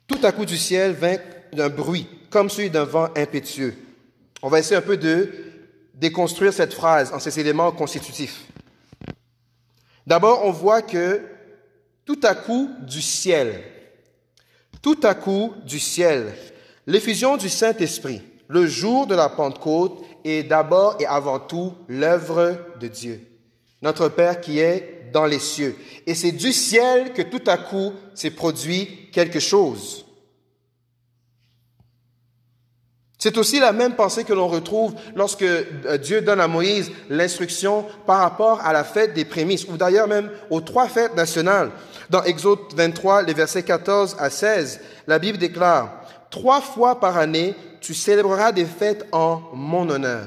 [0.07, 1.19] Tout à coup du ciel vint
[1.53, 3.75] d'un bruit, comme celui d'un vent impétueux.
[4.43, 5.31] On va essayer un peu de
[5.95, 8.47] déconstruire cette phrase en ses éléments constitutifs.
[10.07, 11.21] D'abord, on voit que
[12.05, 13.63] tout à coup du ciel,
[14.81, 16.33] tout à coup du ciel,
[16.87, 22.89] l'effusion du Saint-Esprit, le jour de la Pentecôte, est d'abord et avant tout l'œuvre de
[22.89, 23.21] Dieu,
[23.81, 25.77] notre Père qui est dans les cieux.
[26.07, 30.05] Et c'est du ciel que tout à coup s'est produit quelque chose.
[33.23, 37.87] C'est aussi la même pensée que l'on retrouve lorsque euh, Dieu donne à Moïse l'instruction
[38.05, 41.71] par rapport à la fête des prémices, ou d'ailleurs même aux trois fêtes nationales.
[42.11, 47.55] Dans Exode 23, les versets 14 à 16, la Bible déclare, Trois fois par année,
[47.81, 50.27] tu célébreras des fêtes en mon honneur.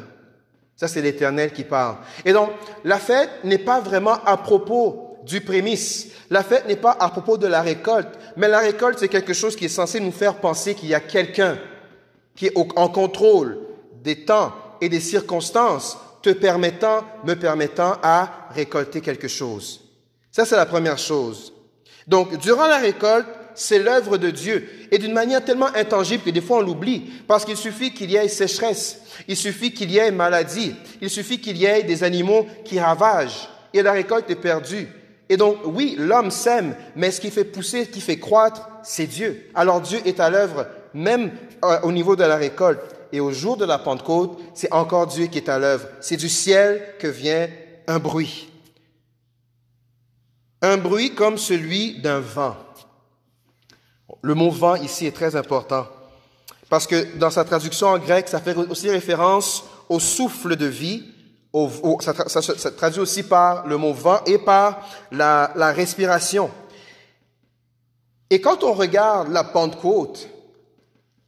[0.77, 1.97] Ça, c'est l'Éternel qui parle.
[2.23, 2.51] Et donc,
[2.86, 6.12] la fête n'est pas vraiment à propos du prémisse.
[6.29, 8.17] La fête n'est pas à propos de la récolte.
[8.38, 11.01] Mais la récolte, c'est quelque chose qui est censé nous faire penser qu'il y a
[11.01, 11.58] quelqu'un
[12.36, 13.60] qui est en contrôle
[14.04, 19.82] des temps et des circonstances, te permettant, me permettant à récolter quelque chose.
[20.32, 21.54] Ça, c'est la première chose.
[22.08, 24.67] Donc, durant la récolte, c'est l'œuvre de Dieu.
[24.91, 27.10] Et d'une manière tellement intangible que des fois on l'oublie.
[27.28, 29.02] Parce qu'il suffit qu'il y ait sécheresse.
[29.28, 30.76] Il suffit qu'il y ait maladie.
[31.02, 33.50] Il suffit qu'il y ait des animaux qui ravagent.
[33.74, 34.88] Et la récolte est perdue.
[35.30, 39.08] Et donc, oui, l'homme sème, mais ce qui fait pousser, ce qui fait croître, c'est
[39.08, 39.50] Dieu.
[39.56, 41.31] Alors Dieu est à l'œuvre même
[41.65, 42.79] euh, au niveau de la récolte
[43.12, 45.88] et au jour de la Pentecôte, c'est encore Dieu qui est à l'œuvre.
[45.99, 47.49] C'est du ciel que vient
[47.86, 48.49] un bruit.
[50.62, 52.55] Un bruit comme celui d'un vent.
[54.21, 55.86] Le mot vent ici est très important
[56.69, 61.03] parce que dans sa traduction en grec, ça fait aussi référence au souffle de vie.
[61.99, 66.49] ça, traduit aussi par le mot vent et par la respiration.
[68.29, 70.29] Et quand on regarde la Pentecôte,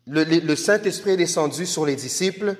[0.07, 2.55] le, Saint-Esprit est descendu sur les disciples.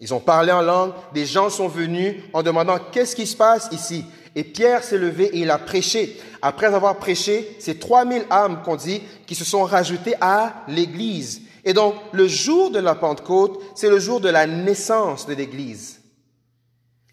[0.00, 0.92] Ils ont parlé en langue.
[1.14, 4.04] Des gens sont venus en demandant qu'est-ce qui se passe ici?
[4.34, 6.20] Et Pierre s'est levé et il a prêché.
[6.42, 11.42] Après avoir prêché, c'est 3000 âmes qu'on dit qui se sont rajoutées à l'Église.
[11.64, 16.00] Et donc, le jour de la Pentecôte, c'est le jour de la naissance de l'Église.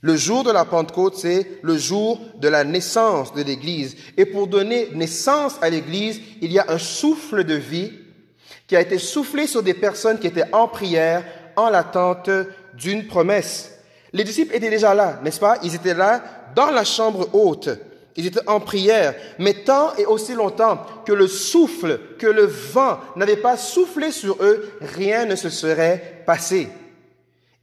[0.01, 3.95] Le jour de la Pentecôte, c'est le jour de la naissance de l'Église.
[4.17, 7.93] Et pour donner naissance à l'Église, il y a un souffle de vie
[8.67, 11.23] qui a été soufflé sur des personnes qui étaient en prière
[11.55, 12.29] en l'attente
[12.73, 13.77] d'une promesse.
[14.11, 15.57] Les disciples étaient déjà là, n'est-ce pas?
[15.63, 16.23] Ils étaient là
[16.55, 17.69] dans la chambre haute.
[18.15, 22.99] Ils étaient en prière, mais tant et aussi longtemps que le souffle, que le vent
[23.15, 26.69] n'avait pas soufflé sur eux, rien ne se serait passé.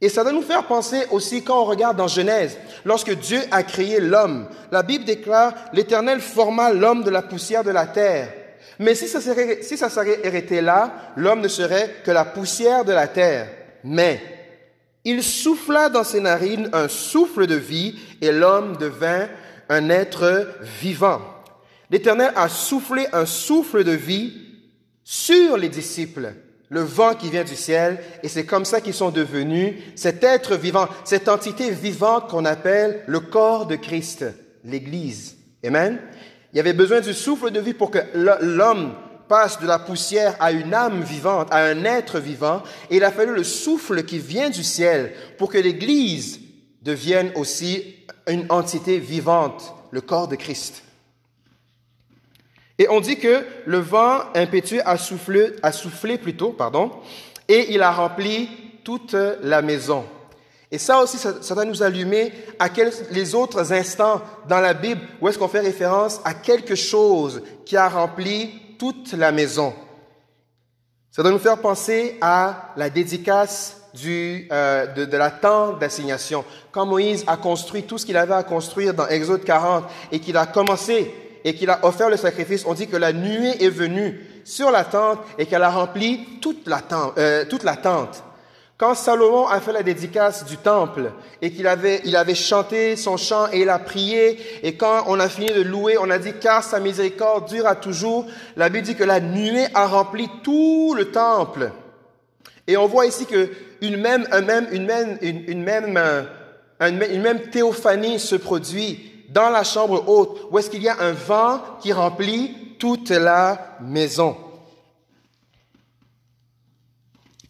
[0.01, 3.63] Et ça doit nous faire penser aussi quand on regarde dans Genèse, lorsque Dieu a
[3.63, 4.47] créé l'homme.
[4.71, 8.33] La Bible déclare, l'Éternel forma l'homme de la poussière de la terre.
[8.79, 13.47] Mais si ça serait, là, l'homme ne serait que la poussière de la terre.
[13.83, 14.21] Mais
[15.03, 19.27] il souffla dans ses narines un souffle de vie et l'homme devint
[19.69, 20.47] un être
[20.81, 21.21] vivant.
[21.89, 24.33] L'Éternel a soufflé un souffle de vie
[25.03, 26.33] sur les disciples,
[26.69, 30.55] le vent qui vient du ciel, et c'est comme ça qu'ils sont devenus cet être
[30.55, 34.25] vivant, cette entité vivante qu'on appelle le corps de Christ,
[34.63, 35.35] l'Église.
[35.65, 35.99] Amen.
[36.53, 38.93] Il y avait besoin du souffle de vie pour que l'homme
[39.27, 43.11] passe de la poussière à une âme vivante, à un être vivant, et il a
[43.11, 46.41] fallu le souffle qui vient du ciel pour que l'Église
[46.81, 47.95] devienne aussi
[48.27, 50.83] une entité vivante, le corps de Christ.
[52.77, 56.91] Et on dit que le vent impétueux a soufflé, a soufflé plutôt, pardon,
[57.47, 58.49] et il a rempli
[58.83, 60.03] toute la maison.
[60.71, 64.73] Et ça aussi, ça, ça doit nous allumer à quels, les autres instants dans la
[64.73, 69.73] Bible où est-ce qu'on fait référence à quelque chose qui a rempli toute la maison.
[71.11, 76.45] Ça doit nous faire penser à la dédicace du, euh, de, de, la tente d'assignation.
[76.71, 80.37] Quand Moïse a construit tout ce qu'il avait à construire dans Exode 40 et qu'il
[80.37, 84.21] a commencé et qu'il a offert le sacrifice, on dit que la nuée est venue
[84.45, 87.17] sur la tente et qu'elle a rempli toute la tente.
[87.17, 88.23] Euh, toute la tente.
[88.81, 93.15] Quand Salomon a fait la dédicace du temple et qu'il avait, il avait chanté son
[93.15, 96.33] chant et il a prié, et quand on a fini de louer, on a dit
[96.41, 98.25] car sa miséricorde dure à toujours,
[98.57, 101.69] la Bible dit que la nuée a rempli tout le temple.
[102.65, 105.99] Et on voit ici que une même, un même, une même, une, même,
[106.79, 111.11] une même théophanie se produit dans la chambre haute, où est-ce qu'il y a un
[111.11, 114.35] vent qui remplit toute la maison.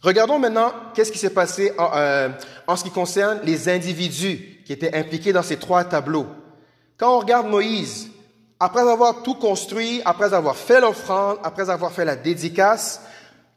[0.01, 2.29] Regardons maintenant qu'est-ce qui s'est passé en, euh,
[2.67, 6.27] en, ce qui concerne les individus qui étaient impliqués dans ces trois tableaux.
[6.97, 8.09] Quand on regarde Moïse,
[8.59, 13.01] après avoir tout construit, après avoir fait l'offrande, après avoir fait la dédicace,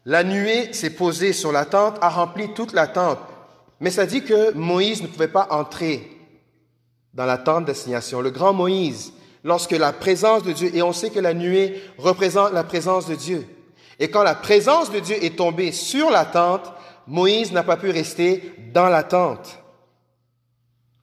[0.04, 3.18] la nuée s'est posée sur la tente, a rempli toute la tente.
[3.80, 6.10] Mais ça dit que Moïse ne pouvait pas entrer
[7.14, 8.20] dans la tente d'assignation.
[8.20, 9.12] Le grand Moïse,
[9.44, 13.14] lorsque la présence de Dieu, et on sait que la nuée représente la présence de
[13.14, 13.46] Dieu,
[13.98, 16.72] et quand la présence de Dieu est tombée sur la tente,
[17.06, 19.60] Moïse n'a pas pu rester dans la tente.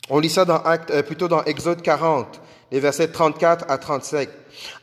[0.09, 4.27] On lit ça dans acte, euh, plutôt dans Exode 40, les versets 34 à 35.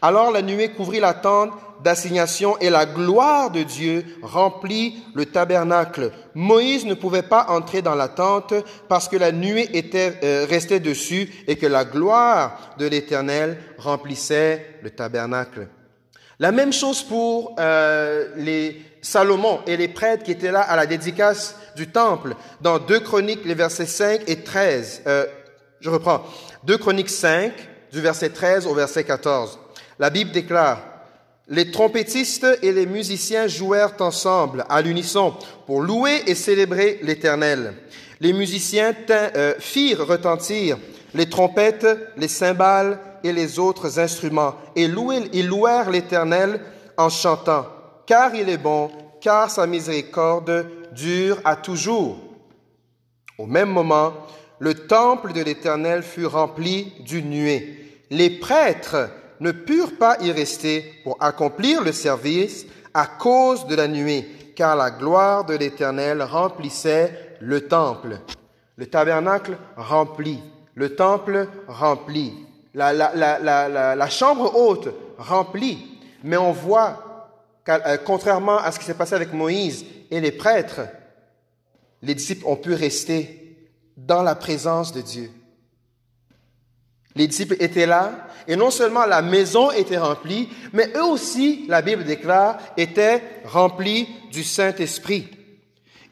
[0.00, 1.50] Alors la nuée couvrit la tente
[1.82, 6.12] d'assignation et la gloire de Dieu remplit le tabernacle.
[6.34, 8.54] Moïse ne pouvait pas entrer dans la tente
[8.88, 14.78] parce que la nuée était euh, restée dessus et que la gloire de l'Éternel remplissait
[14.82, 15.68] le tabernacle.
[16.40, 20.86] La même chose pour euh, les Salomon et les prêtres qui étaient là à la
[20.86, 22.36] dédicace du temple.
[22.60, 25.02] Dans 2 Chroniques, les versets 5 et 13.
[25.06, 25.26] Euh,
[25.80, 26.24] je reprends.
[26.64, 27.52] 2 Chroniques 5,
[27.92, 29.58] du verset 13 au verset 14.
[29.98, 30.80] La Bible déclare,
[31.48, 35.34] les trompettistes et les musiciens jouèrent ensemble à l'unisson
[35.66, 37.74] pour louer et célébrer l'Éternel.
[38.20, 40.78] Les musiciens euh, firent retentir
[41.14, 44.84] les trompettes, les cymbales et les autres instruments, et
[45.32, 46.60] ils louèrent l'Éternel
[46.96, 47.66] en chantant,
[48.06, 52.18] car il est bon, car sa miséricorde dure à toujours.
[53.38, 54.12] Au même moment,
[54.58, 58.02] le temple de l'Éternel fut rempli d'une nuée.
[58.10, 63.86] Les prêtres ne purent pas y rester pour accomplir le service à cause de la
[63.86, 64.26] nuée,
[64.56, 68.18] car la gloire de l'Éternel remplissait le temple.
[68.76, 70.40] Le tabernacle rempli,
[70.74, 72.32] le temple rempli,
[72.74, 75.78] la, chambre haute remplie.
[76.24, 77.30] Mais on voit,
[77.68, 80.80] euh, contrairement à ce qui s'est passé avec Moïse et les prêtres,
[82.02, 85.30] les disciples ont pu rester dans la présence de Dieu.
[87.14, 91.82] Les disciples étaient là, et non seulement la maison était remplie, mais eux aussi, la
[91.82, 95.28] Bible déclare, étaient remplis du Saint-Esprit.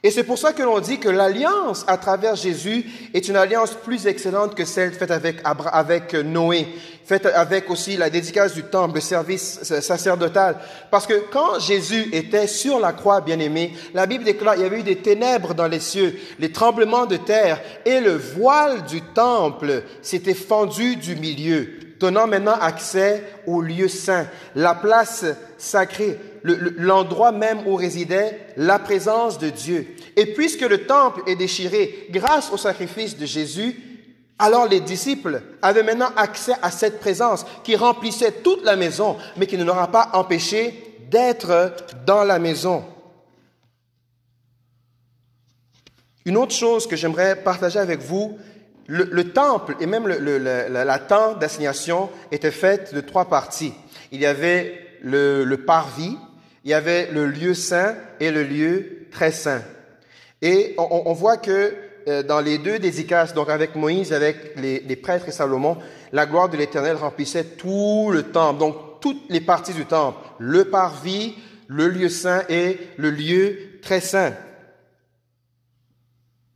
[0.07, 3.73] Et c'est pour ça que l'on dit que l'alliance à travers Jésus est une alliance
[3.75, 5.38] plus excellente que celle faite avec,
[5.73, 6.69] avec Noé,
[7.05, 10.59] faite avec aussi la dédicace du temple, le service sacerdotal.
[10.92, 14.64] Parce que quand Jésus était sur la croix, bien aimé, la Bible déclare il y
[14.64, 19.03] avait eu des ténèbres dans les cieux, les tremblements de terre, et le voile du
[19.03, 21.66] temple s'était fendu du milieu,
[21.99, 25.25] donnant maintenant accès au lieu saint, la place
[25.59, 29.87] sacrée l'endroit même où résidait la présence de Dieu.
[30.16, 33.80] Et puisque le temple est déchiré grâce au sacrifice de Jésus,
[34.38, 39.46] alors les disciples avaient maintenant accès à cette présence qui remplissait toute la maison, mais
[39.46, 41.72] qui ne leur a pas empêché d'être
[42.04, 42.85] dans la maison.
[46.24, 48.37] Une autre chose que j'aimerais partager avec vous,
[48.88, 53.72] le, temple et même le, la, la tente d'assignation était faite de trois parties.
[54.12, 56.16] Il y avait le, parvis,
[56.66, 59.62] il y avait le lieu saint et le lieu très saint.
[60.42, 61.72] Et on, voit que
[62.09, 65.79] euh, dans les deux dédicaces, donc avec Moïse, avec les, prêtres et Salomon,
[66.12, 70.64] la gloire de l'Éternel remplissait tout le temple, donc toutes les parties du temple, le
[70.64, 71.37] parvis,
[71.68, 74.35] le lieu saint et le lieu très saint.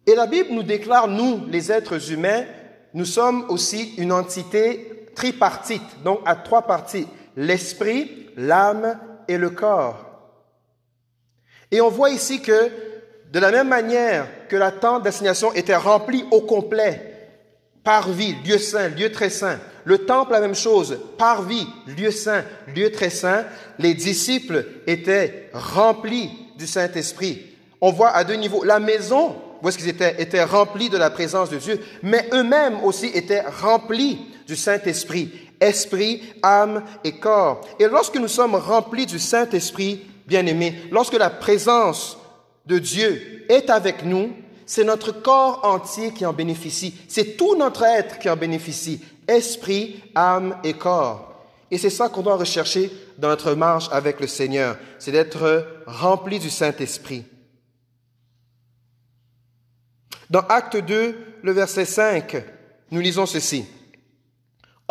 [0.09, 2.47] Et la Bible nous déclare, nous, les êtres humains,
[2.95, 8.99] nous sommes aussi une entité tripartite, donc à trois parties, l'esprit, l'âme
[9.31, 10.07] et le corps.
[11.71, 12.71] Et on voit ici que
[13.33, 17.11] de la même manière que la tente d'assignation était remplie au complet
[17.85, 19.59] parvis, lieu saint, lieu très saint.
[19.85, 21.67] Le temple, la même chose, parvis,
[21.97, 23.45] lieu saint, lieu très saint.
[23.79, 27.47] Les disciples étaient remplis du Saint-Esprit.
[27.81, 28.65] On voit à deux niveaux.
[28.65, 32.83] La maison, où est-ce qu'ils étaient, étaient remplis de la présence de Dieu, mais eux-mêmes
[32.85, 35.50] aussi étaient remplis du Saint-Esprit.
[35.61, 37.61] Esprit, âme et corps.
[37.79, 42.19] Et lorsque nous sommes remplis du Saint-Esprit, bien aimés, lorsque la présence
[42.67, 44.33] de Dieu est avec nous,
[44.65, 46.95] c'est notre corps entier qui en bénéficie.
[47.09, 49.03] C'est tout notre être qui en bénéficie.
[49.27, 51.45] Esprit, âme et corps.
[51.71, 54.77] Et c'est ça qu'on doit rechercher dans notre marche avec le Seigneur.
[54.99, 57.25] C'est d'être rempli du Saint-Esprit.
[60.31, 62.37] Dans Acte 2, le verset 5,
[62.93, 63.67] nous lisons ceci.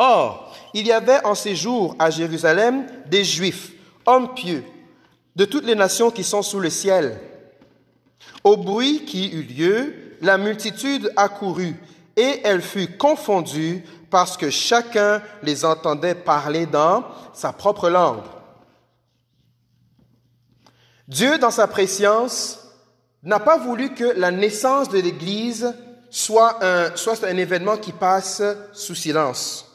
[0.01, 3.73] Or, il y avait en ces jours à Jérusalem des Juifs,
[4.05, 4.63] hommes pieux,
[5.35, 7.19] de toutes les nations qui sont sous le ciel.
[8.45, 11.75] Au bruit qui eut lieu, la multitude accourut,
[12.15, 18.23] et elle fut confondue parce que chacun les entendait parler dans sa propre langue.
[21.09, 22.69] Dieu, dans sa préscience,
[23.21, 25.73] n'a pas voulu que la naissance de l'Église
[26.09, 29.68] soit un, soit un événement qui passe sous silence.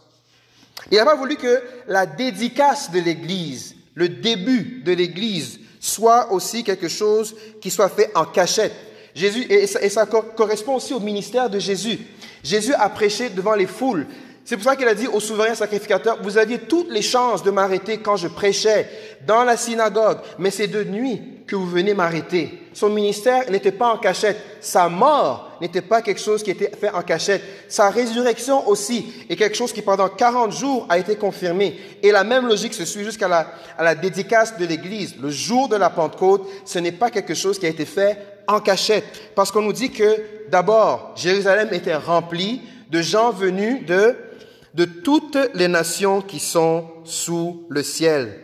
[0.91, 6.65] Il n'a pas voulu que la dédicace de l'Église, le début de l'Église, soit aussi
[6.65, 8.75] quelque chose qui soit fait en cachette.
[9.15, 11.99] Jésus, et ça, et ça correspond aussi au ministère de Jésus.
[12.43, 14.07] Jésus a prêché devant les foules.
[14.45, 17.51] C'est pour ça qu'il a dit au souverain sacrificateur, vous aviez toutes les chances de
[17.51, 18.89] m'arrêter quand je prêchais
[19.27, 22.61] dans la synagogue, mais c'est de nuit que vous venez m'arrêter.
[22.75, 24.39] Son ministère n'était pas en cachette.
[24.61, 27.43] Sa mort n'était pas quelque chose qui était fait en cachette.
[27.69, 31.79] Sa résurrection aussi est quelque chose qui pendant 40 jours a été confirmé.
[32.03, 33.47] Et la même logique se suit jusqu'à la,
[33.79, 35.17] à la dédicace de l'Église.
[35.21, 38.61] Le jour de la Pentecôte, ce n'est pas quelque chose qui a été fait en
[38.61, 39.05] cachette.
[39.35, 45.69] Parce qu'on nous dit que d'abord, Jérusalem était remplie de gens venus de toutes les
[45.69, 48.41] nations qui sont sous le ciel.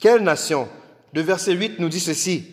[0.00, 0.68] Quelle nation?
[1.14, 2.44] Le verset 8 nous dit ceci.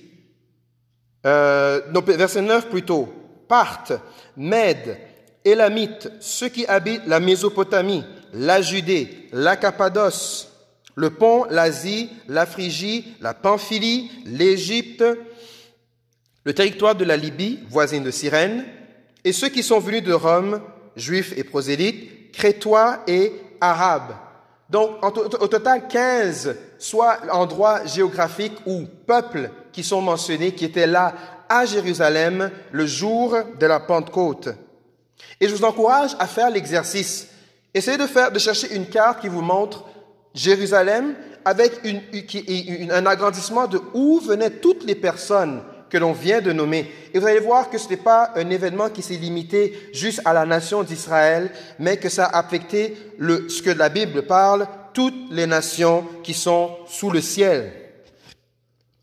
[1.26, 3.14] Euh, verset 9 plutôt.
[3.48, 3.94] Parthes,
[4.38, 4.98] Mèdes,
[5.44, 10.52] Élamites, ceux qui habitent la Mésopotamie, la Judée, la Cappadoce,
[10.96, 15.04] le Pont, l'Asie, la Phrygie, la Pamphylie, l'Égypte,
[16.44, 18.66] le territoire de la Libye, voisine de Cyrène,
[19.24, 20.62] et ceux qui sont venus de Rome,
[20.96, 24.16] juifs et prosélytes, crétois et arabes.
[24.70, 31.14] Donc, au total, 15 soit endroits géographiques ou peuples qui sont mentionnés, qui étaient là
[31.50, 34.50] à Jérusalem le jour de la Pentecôte.
[35.40, 37.28] Et je vous encourage à faire l'exercice.
[37.74, 39.86] Essayez de faire, de chercher une carte qui vous montre
[40.34, 42.02] Jérusalem avec une,
[42.92, 46.90] un agrandissement de où venaient toutes les personnes que l'on vient de nommer.
[47.14, 50.34] Et vous allez voir que ce n'est pas un événement qui s'est limité juste à
[50.34, 55.30] la nation d'Israël, mais que ça a affecté le, ce que la Bible parle, toutes
[55.32, 57.74] les nations qui sont sous le ciel.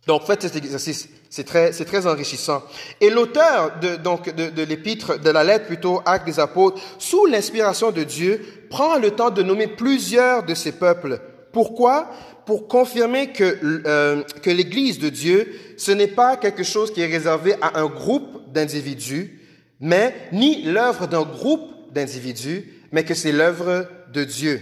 [0.07, 2.63] Donc faites cet exercice, c'est très, c'est très enrichissant.
[3.01, 7.27] Et l'auteur de, donc de, de l'épître, de la lettre plutôt, Acte des Apôtres, sous
[7.27, 11.21] l'inspiration de Dieu, prend le temps de nommer plusieurs de ces peuples.
[11.53, 12.11] Pourquoi?
[12.47, 17.07] Pour confirmer que, euh, que l'Église de Dieu, ce n'est pas quelque chose qui est
[17.07, 19.41] réservé à un groupe d'individus,
[19.81, 24.61] mais ni l'œuvre d'un groupe d'individus, mais que c'est l'œuvre de Dieu.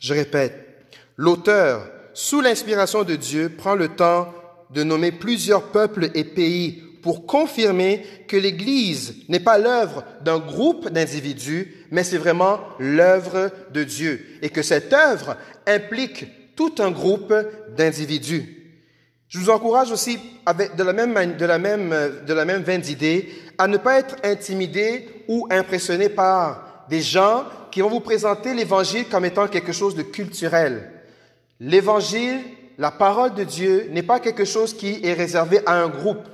[0.00, 4.32] Je répète, l'auteur, sous l'inspiration de Dieu, prend le temps
[4.70, 10.88] de nommer plusieurs peuples et pays pour confirmer que l'Église n'est pas l'œuvre d'un groupe
[10.88, 14.24] d'individus, mais c'est vraiment l'œuvre de Dieu.
[14.40, 16.24] Et que cette œuvre implique
[16.56, 17.34] tout un groupe
[17.76, 18.63] d'individus.
[19.28, 21.94] Je vous encourage aussi, avec de la même, de la même,
[22.26, 27.44] de la même veine d'idées, à ne pas être intimidé ou impressionné par des gens
[27.70, 30.90] qui vont vous présenter l'Évangile comme étant quelque chose de culturel.
[31.60, 32.40] L'Évangile,
[32.78, 36.28] la parole de Dieu, n'est pas quelque chose qui est réservé à un groupe.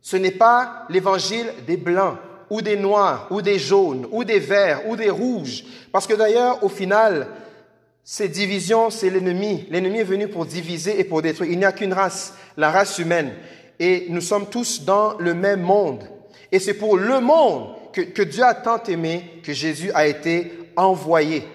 [0.00, 2.16] Ce n'est pas l'Évangile des Blancs
[2.50, 5.64] ou des Noirs ou des Jaunes ou des Verts ou des Rouges.
[5.92, 7.26] Parce que d'ailleurs, au final,
[8.10, 9.66] ces divisions, c'est l'ennemi.
[9.68, 11.52] L'ennemi est venu pour diviser et pour détruire.
[11.52, 13.34] Il n'y a qu'une race, la race humaine.
[13.78, 16.04] Et nous sommes tous dans le même monde.
[16.50, 21.46] Et c'est pour le monde que, Dieu a tant aimé que Jésus a été envoyé.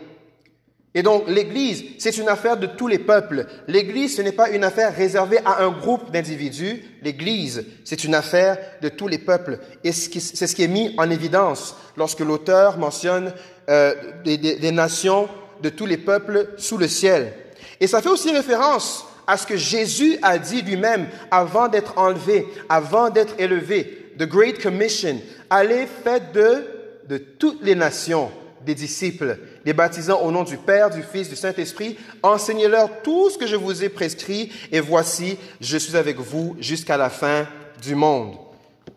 [0.93, 3.47] Et donc l'Église, c'est une affaire de tous les peuples.
[3.67, 6.83] L'Église, ce n'est pas une affaire réservée à un groupe d'individus.
[7.01, 9.57] L'Église, c'est une affaire de tous les peuples.
[9.83, 13.33] Et c'est ce qui est mis en évidence lorsque l'auteur mentionne
[13.71, 15.27] euh, des nations
[15.63, 17.33] de tous les peuples sous le ciel.
[17.79, 22.45] Et ça fait aussi référence à ce que Jésus a dit lui-même avant d'être enlevé,
[22.69, 24.11] avant d'être élevé.
[24.19, 25.19] the Great Commission.
[25.49, 26.65] Allez, faites de,
[27.07, 28.29] de toutes les nations
[28.63, 31.97] des disciples, les baptisant au nom du Père, du Fils, du Saint-Esprit.
[32.21, 36.97] Enseignez-leur tout ce que je vous ai prescrit, et voici, je suis avec vous jusqu'à
[36.97, 37.47] la fin
[37.81, 38.35] du monde.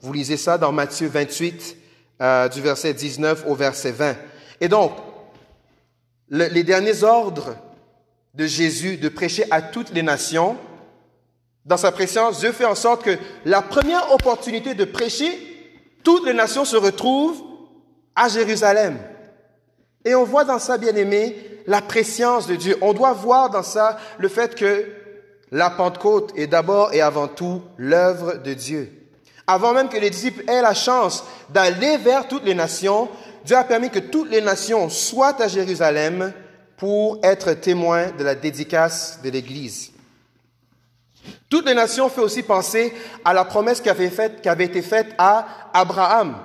[0.03, 1.77] Vous lisez ça dans Matthieu 28,
[2.21, 4.17] euh, du verset 19 au verset 20.
[4.61, 4.93] Et donc,
[6.31, 7.57] les derniers ordres
[8.35, 10.57] de Jésus de prêcher à toutes les nations,
[11.67, 15.37] dans sa présence, Dieu fait en sorte que la première opportunité de prêcher,
[16.05, 17.43] toutes les nations se retrouvent
[18.15, 18.99] à Jérusalem.
[20.05, 22.77] Et on voit dans ça, bien aimé, la préscience de Dieu.
[22.81, 24.87] On doit voir dans ça le fait que
[25.51, 28.93] la Pentecôte est d'abord et avant tout l'œuvre de Dieu.
[29.49, 33.09] Avant même que les disciples aient la chance d'aller vers toutes les nations,
[33.47, 36.33] Dieu a permis que toutes les nations soient à Jérusalem
[36.77, 39.93] pour être témoins de la dédicace de l'Église.
[41.49, 42.93] Toutes les nations fait aussi penser
[43.25, 44.07] à la promesse qui avait,
[44.65, 46.37] été faite à Abraham.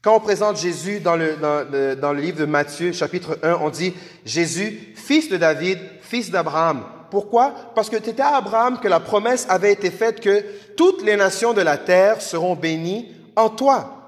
[0.00, 3.92] Quand on présente Jésus dans le, dans, le, livre de Matthieu, chapitre 1, on dit
[4.24, 6.86] Jésus, fils de David, fils d'Abraham.
[7.10, 7.54] Pourquoi?
[7.74, 10.42] Parce que c'était à Abraham que la promesse avait été faite que
[10.74, 13.99] toutes les nations de la terre seront bénies en toi.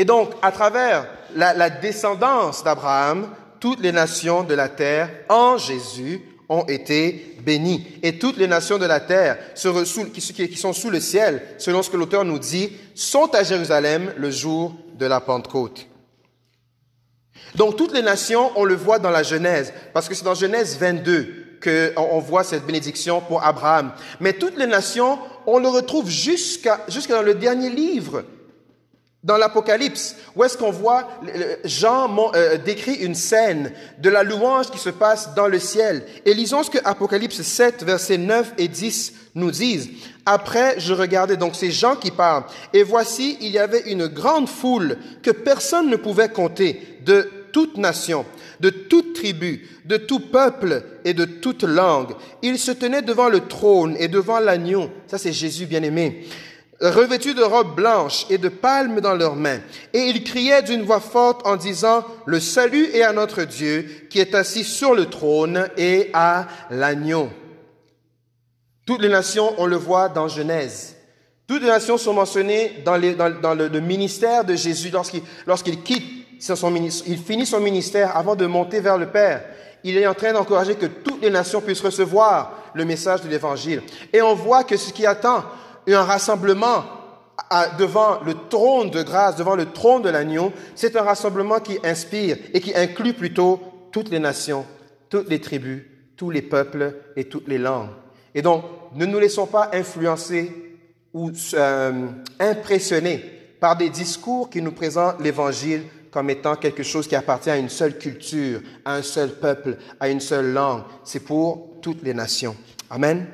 [0.00, 3.28] Et donc, à travers la, descendance d'Abraham,
[3.60, 7.86] toutes les nations de la terre, en Jésus, ont été bénis.
[8.02, 11.98] Et toutes les nations de la terre qui sont sous le ciel, selon ce que
[11.98, 15.86] l'auteur nous dit, sont à Jérusalem le jour de la Pentecôte.
[17.54, 20.78] Donc toutes les nations, on le voit dans la Genèse, parce que c'est dans Genèse
[20.78, 23.92] 22 qu'on voit cette bénédiction pour Abraham.
[24.18, 28.24] Mais toutes les nations, on le retrouve jusqu'à dans le dernier livre
[29.22, 31.06] dans l'Apocalypse, où est-ce qu'on voit,
[31.64, 36.04] Jean euh, décrit une scène de la louange qui se passe dans le ciel.
[36.24, 39.90] Et lisons ce que Apocalypse 7, versets 9 et 10 nous disent.
[40.24, 44.48] Après, je regardais donc ces gens qui parlent, et voici, il y avait une grande
[44.48, 48.24] foule que personne ne pouvait compter, de toute nation,
[48.60, 52.12] de toute tribu, de tout peuple et de toute langue.
[52.42, 54.88] Ils se tenaient devant le trône et devant l'agneau.
[55.08, 56.24] Ça, c'est Jésus bien-aimé
[56.88, 59.60] revêtus de robes blanches et de palmes dans leurs mains.
[59.92, 64.18] Et ils criaient d'une voix forte en disant, Le salut est à notre Dieu qui
[64.18, 67.28] est assis sur le trône et à l'agneau.
[68.86, 70.96] Toutes les nations, on le voit dans Genèse.
[71.46, 74.90] Toutes les nations sont mentionnées dans, le, ministère de Jésus
[75.46, 79.44] lorsqu'il quitte son il finit son ministère avant de monter vers le Père.
[79.84, 83.82] Il est en train d'encourager que toutes les nations puissent recevoir le message de l'Évangile.
[84.12, 85.44] Et on voit que ce qui attend
[85.88, 86.84] un rassemblement
[87.78, 92.36] devant le trône de grâce, devant le trône de l'agneau, c'est un rassemblement qui inspire
[92.52, 93.60] et qui inclut plutôt
[93.92, 94.64] toutes les nations,
[95.08, 95.82] toutes les tribus,
[96.16, 97.90] tous les peuples et toutes les langues.
[98.34, 98.64] Et donc,
[98.94, 100.52] ne nous laissons pas influencer
[101.12, 102.06] ou euh,
[102.38, 103.24] impressionner
[103.58, 107.68] par des discours qui nous présentent l'Évangile comme étant quelque chose qui appartient à une
[107.68, 110.82] seule culture, à un seul peuple, à une seule langue.
[111.04, 112.56] C'est pour toutes les nations.
[112.90, 113.26] Amen.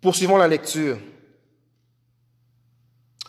[0.00, 0.98] Poursuivons la lecture.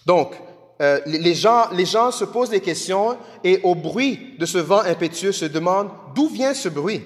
[0.05, 0.33] Donc,
[0.81, 5.45] euh, les, gens, se posent des questions et au bruit de ce vent impétueux se
[5.45, 7.03] demandent d'où vient ce bruit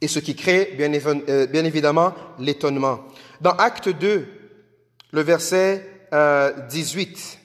[0.00, 3.00] et ce qui crée bien, euh, évidemment l'étonnement.
[3.40, 4.26] Dans Acte 2,
[5.12, 6.08] le verset
[6.70, 7.38] 18,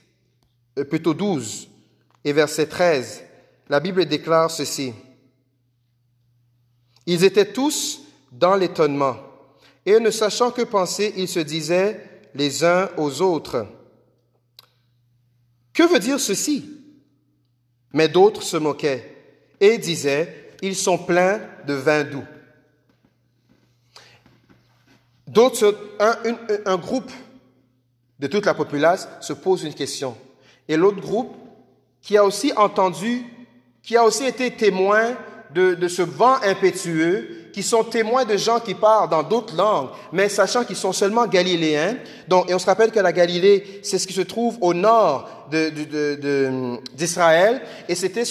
[0.80, 1.68] euh, plutôt 12
[2.24, 3.24] et verset 13,
[3.68, 4.94] la Bible déclare ceci.
[7.06, 9.18] Ils étaient tous dans l'étonnement
[9.86, 13.68] et ne sachant que penser, ils se disaient les uns aux autres,
[15.74, 16.70] Que veut dire ceci?
[17.94, 19.16] Mais d'autres se moquaient
[19.60, 22.24] et disaient, Ils sont pleins de vin doux.
[26.00, 27.12] Un, groupe
[28.20, 30.16] de toute la populace se pose une question.
[30.68, 31.36] Et l'autre groupe,
[32.02, 33.24] qui a aussi entendu,
[33.82, 35.18] qui a aussi été témoin
[35.54, 40.28] de ce vent impétueux, qui sont témoins de gens qui parlent dans d'autres langues, mais
[40.28, 41.96] sachant qu'ils sont seulement galiléens.
[42.28, 45.30] Donc, et on se rappelle que la Galilée, c'est ce qui se trouve au nord
[46.98, 48.24] d'Israël, et c'était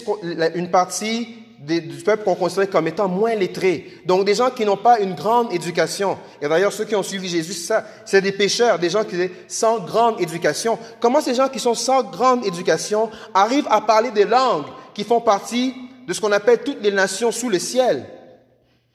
[0.55, 4.01] une partie du peuple qu'on considérait comme étant moins lettré.
[4.05, 6.19] Donc des gens qui n'ont pas une grande éducation.
[6.41, 7.85] Et d'ailleurs, ceux qui ont suivi Jésus, ça.
[8.05, 10.77] C'est des pécheurs, des gens qui sont sans grande éducation.
[11.01, 15.21] Comment ces gens qui sont sans grande éducation arrivent à parler des langues qui font
[15.21, 15.73] partie
[16.05, 18.05] de ce qu'on appelle toutes les nations sous le ciel?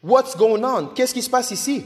[0.03, 0.87] What's going on?
[0.87, 1.85] Qu'est-ce qui se passe ici?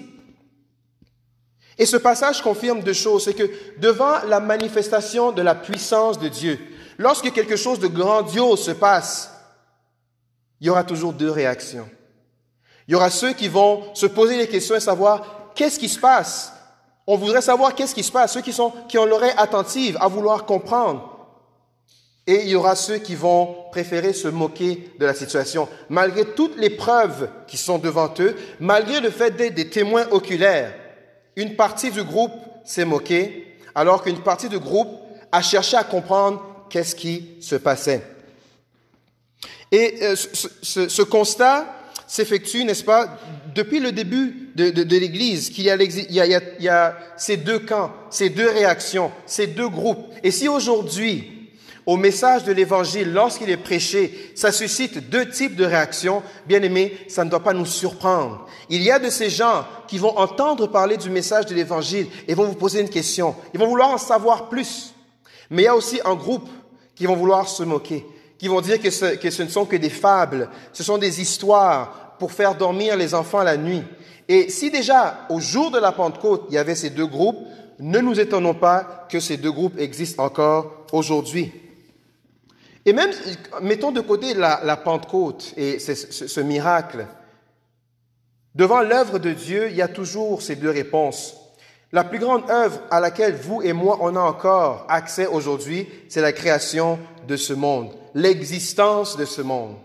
[1.78, 3.24] Et ce passage confirme deux choses.
[3.26, 3.49] C'est que
[3.80, 6.59] devant la manifestation de la puissance de Dieu,
[6.97, 9.32] lorsque quelque chose de grandiose se passe,
[10.59, 11.89] il y aura toujours deux réactions.
[12.88, 15.99] Il y aura ceux qui vont se poser des questions et savoir qu'est-ce qui se
[15.99, 16.53] passe?
[17.07, 20.07] On voudrait savoir qu'est-ce qui se passe, ceux qui, sont, qui ont l'oreille attentive à
[20.07, 21.11] vouloir comprendre.
[22.28, 26.57] Et il y aura ceux qui vont préférer se moquer de la situation, malgré toutes
[26.57, 30.74] les preuves qui sont devant eux, malgré le fait d'être des témoins oculaires.
[31.36, 34.89] Une partie du groupe s'est moquée, alors qu'une partie du groupe
[35.32, 38.03] a cherché à comprendre qu'est-ce qui se passait.
[39.72, 41.65] Et euh, ce, constat
[42.05, 43.17] s'effectue, n'est-ce pas,
[43.55, 49.11] depuis le début de, l'Église, qu'il y, y, a ces deux camps, ces deux réactions,
[49.26, 50.05] ces deux groupes.
[50.24, 51.40] Et si aujourd'hui,
[51.86, 56.95] au message de l'Évangile, lorsqu'il est prêché, ça suscite deux types de réactions, bien aimés,
[57.07, 58.47] ça ne doit pas nous surprendre.
[58.69, 62.36] Il y a de ces gens qui vont entendre parler du message de l'Évangile et
[62.36, 63.36] vont vous poser une question.
[63.53, 64.93] Ils vont vouloir en savoir plus.
[65.49, 66.47] Mais il y a aussi un groupe
[66.95, 68.05] qui vont vouloir se moquer,
[68.38, 71.19] qui vont dire que ce, que ce ne sont que des fables, ce sont des
[71.19, 73.84] histoires pour faire dormir les enfants la nuit.
[74.29, 77.39] Et si déjà, au jour de la Pentecôte, il y avait ces deux groupes,
[77.79, 81.51] ne nous étonnons pas que ces deux groupes existent encore aujourd'hui.
[82.86, 83.11] Et même,
[83.61, 87.05] mettons de côté la, Pentecôte et ce, miracle.
[88.55, 91.36] Devant l'œuvre de Dieu, il y a toujours ces deux réponses.
[91.91, 96.21] La plus grande œuvre à laquelle vous et moi on a encore accès aujourd'hui, c'est
[96.21, 99.75] la création de ce monde, l'existence de ce monde.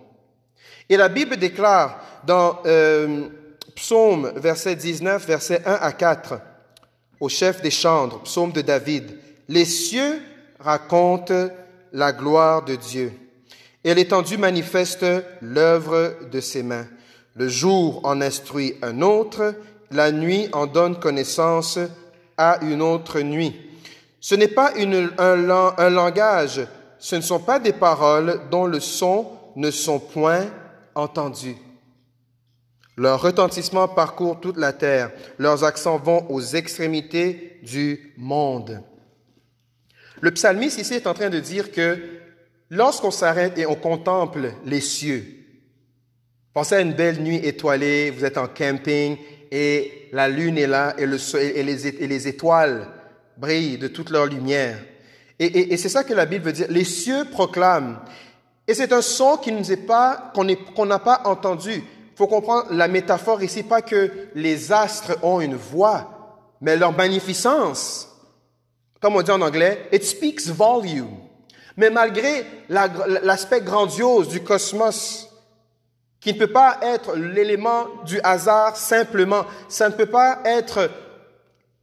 [0.88, 3.28] Et la Bible déclare dans euh,
[3.74, 6.40] Psaume verset 19, verset 1 à 4,
[7.20, 9.18] au chef des chantres, Psaume de David,
[9.49, 10.20] les cieux
[10.61, 11.49] racontent
[11.97, 13.11] la gloire de Dieu
[13.82, 15.07] et l'étendue manifeste
[15.40, 16.86] l'œuvre de ses mains.
[17.34, 19.55] Le jour en instruit un autre
[19.90, 21.78] la nuit en donne connaissance
[22.36, 23.57] à une autre nuit.
[24.20, 26.66] Ce n'est pas une, un, un langage,
[26.99, 30.44] ce ne sont pas des paroles dont le son ne sont point
[30.94, 31.57] entendus.
[32.99, 38.82] Leur retentissement parcourt toute la terre, leurs accents vont aux extrémités du monde.
[40.21, 41.99] Le psalmiste ici est en train de dire que
[42.71, 45.25] lorsqu'on s'arrête et on contemple les cieux,
[46.55, 49.19] pensez à une belle nuit étoilée, vous êtes en camping
[49.51, 52.89] et la lune est là et, le et, les, et les étoiles
[53.37, 54.79] brillent de toute leur lumière.
[55.39, 56.67] Et, c'est ça que la Bible veut dire.
[56.71, 57.99] Les cieux proclament.
[58.67, 61.73] Et c'est un son qui nous est pas, qu'on n'a pas entendu.
[61.75, 66.93] Il faut comprendre la métaphore ici, pas que les astres ont une voix, mais leur
[66.93, 68.16] magnificence.
[69.07, 71.18] Comme on dit en anglais, it speaks volume.
[71.76, 75.30] Mais malgré l'aspect grandiose du cosmos,
[76.18, 79.44] qui ne peut pas être l'élément du hasard simplement.
[79.68, 80.90] Ça ne peut pas être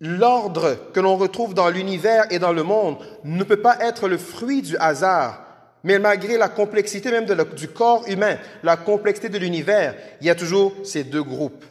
[0.02, 4.18] l'ordre que l'on retrouve dans l'univers et dans le monde, ne peut pas être le
[4.18, 5.46] fruit du hasard.
[5.86, 7.24] Mais malgré la complexité même
[7.56, 11.64] du corps humain, la complexité de l'univers, il y a toujours ces deux groupes.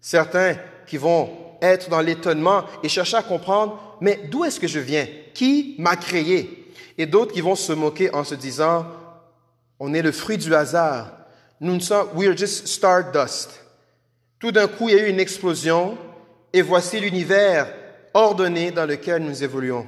[0.00, 0.54] Certains
[0.86, 1.28] qui vont
[1.60, 5.06] être dans l'étonnement et chercher à comprendre, mais d'où est-ce que je viens?
[5.34, 6.72] Qui m'a créé?
[6.98, 8.86] Et d'autres qui vont se moquer en se disant,
[9.80, 11.12] on est le fruit du hasard,
[11.60, 13.60] nous ne sommes, we are just stardust.
[14.38, 15.96] Tout d'un coup, il y a eu une explosion
[16.52, 17.72] et voici l'univers
[18.12, 19.86] ordonné dans lequel nous évoluons.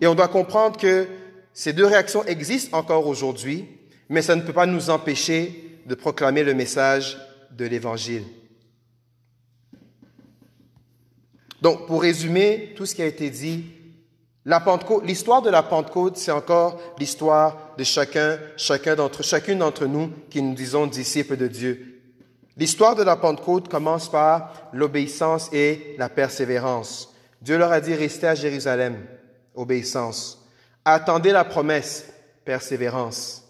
[0.00, 1.06] Et on doit comprendre que
[1.52, 3.66] ces deux réactions existent encore aujourd'hui,
[4.08, 7.18] mais ça ne peut pas nous empêcher de proclamer le message
[7.50, 8.24] de l'Évangile.
[11.62, 13.64] Donc, pour résumer tout ce qui a été dit,
[15.02, 20.42] l'histoire de la Pentecôte, c'est encore l'histoire de chacun, chacun d'entre, chacune d'entre nous qui
[20.42, 22.02] nous disons disciples de Dieu.
[22.56, 27.12] L'histoire de la Pentecôte commence par l'obéissance et la persévérance.
[27.42, 29.04] Dieu leur a dit restez à Jérusalem,
[29.54, 30.42] obéissance.
[30.84, 32.06] Attendez la promesse,
[32.44, 33.42] persévérance.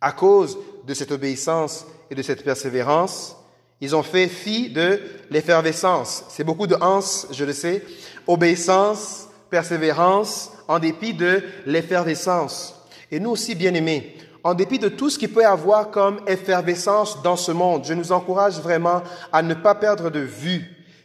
[0.00, 3.36] À cause de cette obéissance et de cette persévérance,
[3.80, 5.00] ils ont fait fi de
[5.30, 6.24] l'effervescence.
[6.28, 7.84] C'est beaucoup de ans, je le sais.
[8.26, 12.74] Obéissance, persévérance en dépit de l'effervescence.
[13.10, 17.22] Et nous aussi, bien-aimés, en dépit de tout ce qui peut y avoir comme effervescence
[17.22, 19.02] dans ce monde, je nous encourage vraiment
[19.32, 20.64] à ne pas perdre de vue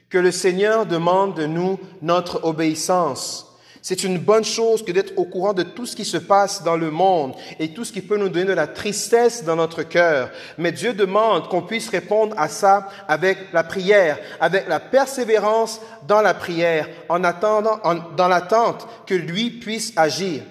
[0.09, 3.52] que le Seigneur demande de nous notre obéissance.
[3.85, 6.77] C'est une bonne chose que d'être au courant de tout ce qui se passe dans
[6.77, 10.31] le monde et tout ce qui peut nous donner de la tristesse dans notre cœur.
[10.57, 16.21] Mais Dieu demande qu'on puisse répondre à ça avec la prière, avec la persévérance dans
[16.21, 17.81] la prière, en attendant,
[18.15, 20.43] dans l'attente que lui puisse agir.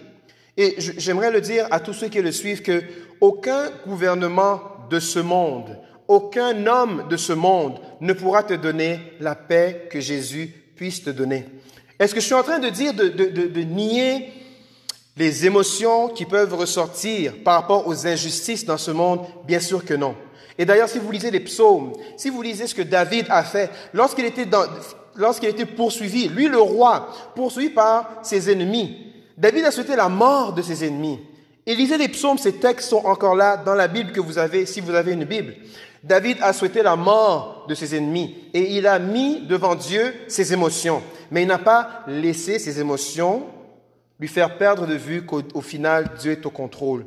[0.58, 2.82] Et j'aimerais le dire à tous ceux qui le suivent que
[3.22, 4.60] aucun gouvernement
[4.90, 10.00] de ce monde, aucun homme de ce monde ne pourra te donner la paix que
[10.00, 11.46] Jésus puisse te donner.
[12.02, 14.32] Est-ce que je suis en train de dire de, nier
[15.16, 19.20] les émotions qui peuvent ressortir par rapport aux injustices dans ce monde?
[19.46, 20.16] Bien sûr que non.
[20.58, 23.70] Et d'ailleurs, si vous lisez les psaumes, si vous lisez ce que David a fait,
[23.92, 24.48] lorsqu'il était
[25.14, 28.96] lorsqu'il été poursuivi, lui le roi, poursuivi par ses ennemis.
[29.38, 31.20] David a souhaité la mort de ses ennemis.
[31.66, 34.66] Et lisez les psaumes, ces textes sont encore là dans la Bible que vous avez,
[34.66, 35.54] si vous avez une Bible.
[36.02, 40.52] David a souhaité la mort de ses ennemis et il a mis devant Dieu ses
[40.52, 41.02] émotions.
[41.30, 43.46] Mais il n'a pas laissé ses émotions
[44.22, 47.06] lui faire perdre de vue qu'au final, Dieu est au contrôle.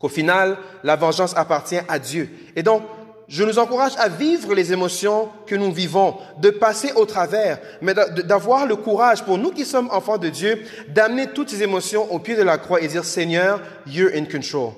[0.00, 2.28] Qu'au final, la vengeance appartient à Dieu.
[2.56, 2.82] Et donc,
[3.28, 7.94] je nous encourage à vivre les émotions que nous vivons, de passer au travers, mais
[7.94, 12.18] d'avoir le courage, pour nous qui sommes enfants de Dieu, d'amener toutes ces émotions au
[12.18, 14.72] pied de la croix et dire, Seigneur, you're in control.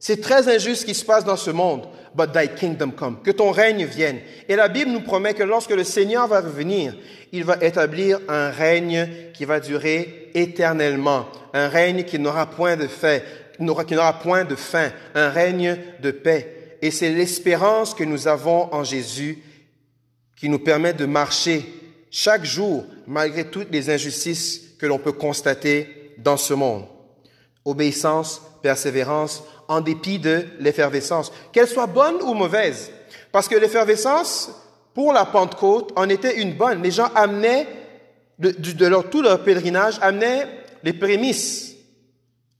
[0.00, 3.30] C'est très injuste ce qui se passe dans ce monde, but thy kingdom come, que
[3.30, 4.20] ton règne vienne.
[4.48, 6.94] Et la Bible nous promet que lorsque le Seigneur va revenir,
[7.32, 12.86] il va établir un règne qui va durer éternellement, un règne qui n'aura point de
[12.86, 13.24] fait,
[13.58, 18.72] qui n'aura point de fin, un règne de paix et c'est l'espérance que nous avons
[18.72, 19.42] en Jésus
[20.36, 21.64] qui nous permet de marcher
[22.10, 26.84] chaque jour malgré toutes les injustices que l'on peut constater dans ce monde.
[27.64, 32.90] Obéissance, persévérance, en dépit de l'effervescence, qu'elle soit bonne ou mauvaise.
[33.30, 34.50] Parce que l'effervescence,
[34.94, 36.82] pour la Pentecôte, en était une bonne.
[36.82, 37.68] Les gens amenaient,
[38.38, 40.48] de, leur, tout leur pèlerinage, amenaient
[40.82, 41.74] les prémices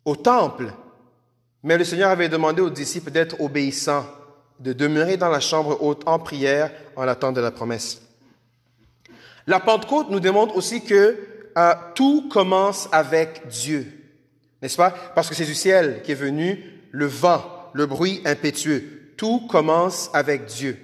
[0.04, 0.72] au temple
[1.62, 4.06] mais le Seigneur avait demandé aux disciples d'être obéissants,
[4.60, 8.02] de demeurer dans la chambre haute en prière en attente de la promesse.
[9.46, 11.18] La Pentecôte nous démontre aussi que
[11.56, 13.86] euh, tout commence avec Dieu,
[14.62, 14.90] n'est-ce pas?
[15.14, 19.12] Parce que c'est du ciel qui est venu le vent, le bruit impétueux.
[19.16, 20.78] Tout commence avec Dieu.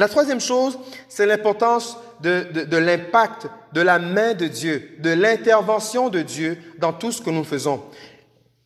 [0.00, 6.22] La troisième chose, c'est l'importance de, l'impact de la main de Dieu, de l'intervention de
[6.22, 7.82] Dieu dans tout ce que nous faisons.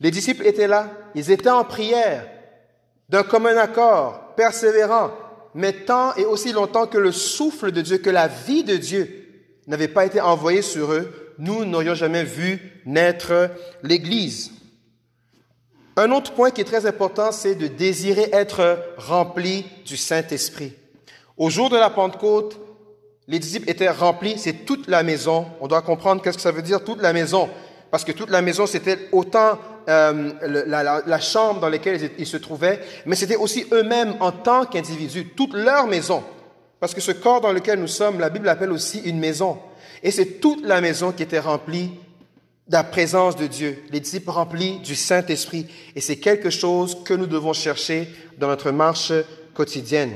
[0.00, 2.28] Les disciples étaient là, ils étaient en prière,
[3.08, 5.10] d'un commun accord, persévérant,
[5.54, 9.08] mais tant et aussi longtemps que le souffle de Dieu, que la vie de Dieu
[9.66, 13.50] n'avait pas été envoyée sur eux, nous n'aurions jamais vu naître
[13.82, 14.52] l'Église.
[15.96, 20.72] Un autre point qui est très important, c'est de désirer être rempli du Saint-Esprit.
[21.36, 22.58] Au jour de la Pentecôte,
[23.26, 25.46] les disciples étaient remplis, c'est toute la maison.
[25.60, 27.48] On doit comprendre qu'est-ce que ça veut dire toute la maison.
[27.90, 29.58] Parce que toute la maison, c'était autant
[29.88, 30.32] euh,
[30.66, 35.54] la, chambre dans laquelle ils, se trouvaient, mais c'était aussi eux-mêmes en tant qu'individus, toute
[35.54, 36.24] leur maison.
[36.80, 39.58] Parce que ce corps dans lequel nous sommes, la Bible l'appelle aussi une maison.
[40.02, 41.90] Et c'est toute la maison qui était remplie
[42.68, 45.66] de la présence de Dieu, les disciples remplis du Saint-Esprit.
[45.94, 48.08] Et c'est quelque chose que nous devons chercher
[48.38, 49.12] dans notre marche
[49.54, 50.12] quotidienne.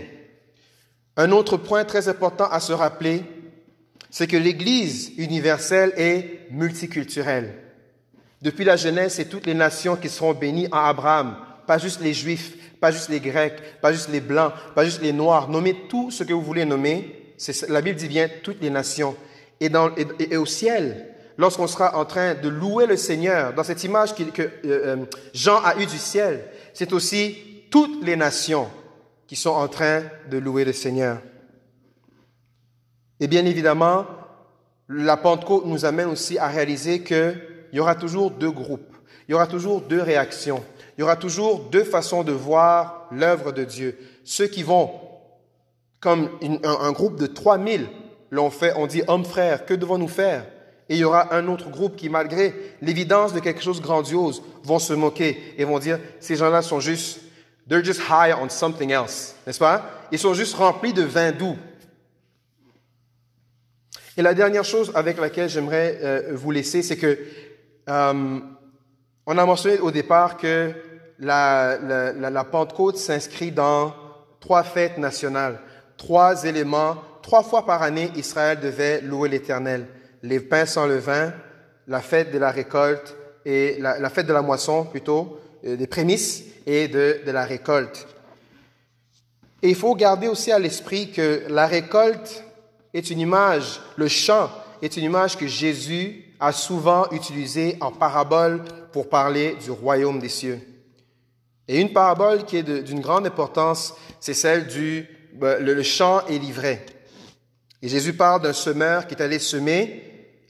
[1.17, 3.23] Un autre point très important à se rappeler,
[4.11, 7.55] c'est que l'Église universelle est multiculturelle.
[8.41, 11.37] Depuis la Genèse, c'est toutes les nations qui seront bénies en Abraham,
[11.69, 15.13] pas juste les Juifs, pas juste les Grecs, pas juste les Blancs, pas juste les
[15.13, 15.51] Noirs.
[15.51, 17.35] Nommez tout ce que vous voulez nommer.
[17.69, 19.15] La Bible dit bien toutes les nations.
[19.61, 24.43] Et, au ciel, lorsqu'on sera en train de louer le Seigneur, dans cette image que,
[24.43, 24.97] euh, euh,
[25.35, 27.37] Jean a eue du ciel, c'est aussi
[27.71, 28.69] toutes les nations
[29.27, 31.19] qui sont en train de louer le Seigneur.
[33.21, 34.07] Et bien évidemment,
[34.89, 37.37] la Pentecôte nous amène aussi à réaliser qu'il
[37.75, 38.97] y aura toujours deux groupes,
[39.29, 40.65] il y aura toujours deux réactions,
[40.99, 43.97] il y aura toujours deux façons de voir l'œuvre de Dieu.
[44.25, 44.91] Ceux qui vont,
[46.01, 47.87] comme un, groupe de 3000
[48.33, 50.45] l'ont fait, on dit, hommes frères, que devons-nous faire?
[50.89, 54.43] Et il y aura un autre groupe qui, malgré l'évidence de quelque chose de grandiose,
[54.65, 57.21] vont se moquer et vont dire, ces gens-là sont juste
[57.69, 59.89] They're just high on something else, n'est-ce pas?
[60.11, 61.57] Ils sont juste remplis de vin doux.
[64.17, 67.19] Et la dernière chose avec laquelle j'aimerais euh, vous laisser, c'est que
[67.89, 68.41] euh,
[69.27, 70.73] on a mentionné au départ que
[71.19, 73.95] la, Pentecôte s'inscrit dans
[74.41, 75.59] trois fêtes nationales,
[75.97, 76.97] trois éléments.
[77.23, 79.87] Trois fois par année, Israël devait louer l'Éternel.
[80.23, 81.33] Les pains sans levain,
[81.87, 86.45] la fête de la récolte et la, fête de la moisson plutôt, euh, des prémices
[86.67, 88.07] et de, de la récolte.
[89.63, 92.45] Et il faut garder aussi à l'esprit que la récolte
[92.95, 94.51] est une image, le champ
[94.81, 98.63] est une image que Jésus a souvent utilisée en parabole
[98.93, 100.61] pour parler du royaume des cieux.
[101.69, 106.27] Et une parabole qui est d'une grande importance, c'est celle du ben, le, le champ
[106.27, 106.85] est livré.
[107.83, 110.03] Et Jésus parle d'un semeur qui est allé semer.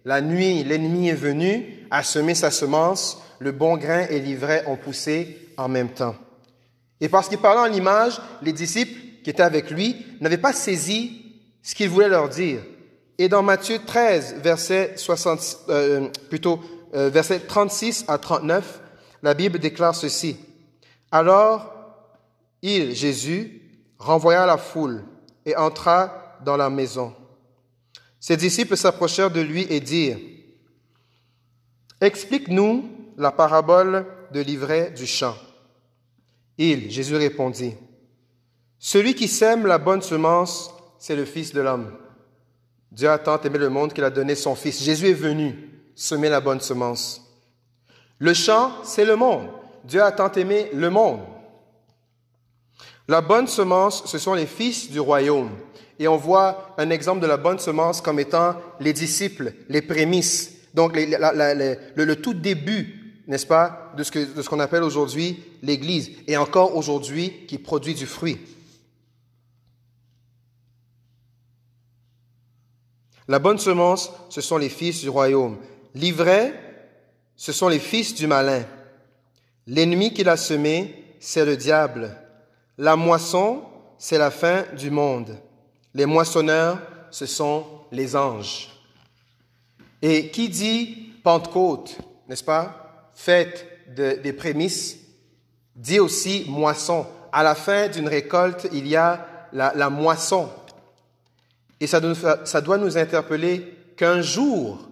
[0.04, 3.20] La nuit, l'ennemi est venu, a semé sa semence.
[3.40, 6.14] Le bon grain et l'ivraie ont poussé en même temps.
[7.00, 11.22] Et parce qu'il parlait en image, les disciples qui étaient avec lui n'avaient pas saisi
[11.62, 12.60] ce qu'il voulait leur dire.
[13.18, 16.60] Et dans Matthieu 13, verset, 60, euh, plutôt,
[16.94, 18.80] euh, verset 36 à 39,
[19.22, 20.36] la Bible déclare ceci.
[21.10, 21.74] Alors,
[22.62, 23.62] il, Jésus,
[23.98, 25.04] renvoya la foule
[25.46, 27.14] et entra dans la maison.
[28.20, 30.18] Ses disciples s'approchèrent de lui et dirent,
[32.00, 35.34] Explique-nous la parabole de l'ivraie du champ.
[36.58, 37.74] Il, Jésus répondit,
[38.78, 41.92] Celui qui sème la bonne semence, c'est le Fils de l'homme.
[42.92, 44.82] Dieu a tant aimé le monde qu'il a donné son Fils.
[44.82, 47.24] Jésus est venu semer la bonne semence.
[48.18, 49.48] Le champ, c'est le monde.
[49.88, 51.20] Dieu a tant aimé le monde.
[53.08, 55.50] La bonne semence, ce sont les fils du royaume.
[55.98, 60.52] Et on voit un exemple de la bonne semence comme étant les disciples, les prémices,
[60.74, 66.36] donc le, tout début, n'est-ce pas, de ce, de ce qu'on appelle aujourd'hui l'Église, et
[66.36, 68.38] encore aujourd'hui qui produit du fruit.
[73.26, 75.56] La bonne semence, ce sont les fils du royaume.
[75.94, 76.52] L'ivraie,
[77.36, 78.64] ce sont les fils du malin.
[79.68, 82.16] L'ennemi qu'il a semé, c'est le diable.
[82.78, 83.62] La moisson,
[83.98, 85.36] c'est la fin du monde.
[85.92, 86.78] Les moissonneurs,
[87.10, 88.70] ce sont les anges.
[90.00, 91.98] Et qui dit Pentecôte,
[92.28, 93.10] n'est-ce pas?
[93.14, 95.00] Fête des prémices,
[95.76, 97.06] dit aussi moisson.
[97.30, 100.48] À la fin d'une récolte, il y a la, moisson.
[101.78, 102.00] Et ça
[102.46, 104.87] ça doit nous interpeller qu'un jour,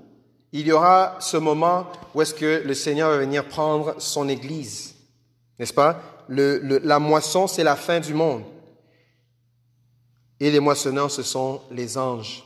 [0.60, 4.94] il y aura ce moment où est-ce que le Seigneur va venir prendre son Église.
[5.58, 6.00] N'est-ce pas?
[6.30, 8.42] La moisson, c'est la fin du monde.
[10.40, 12.42] Et les moissonneurs, ce sont les anges.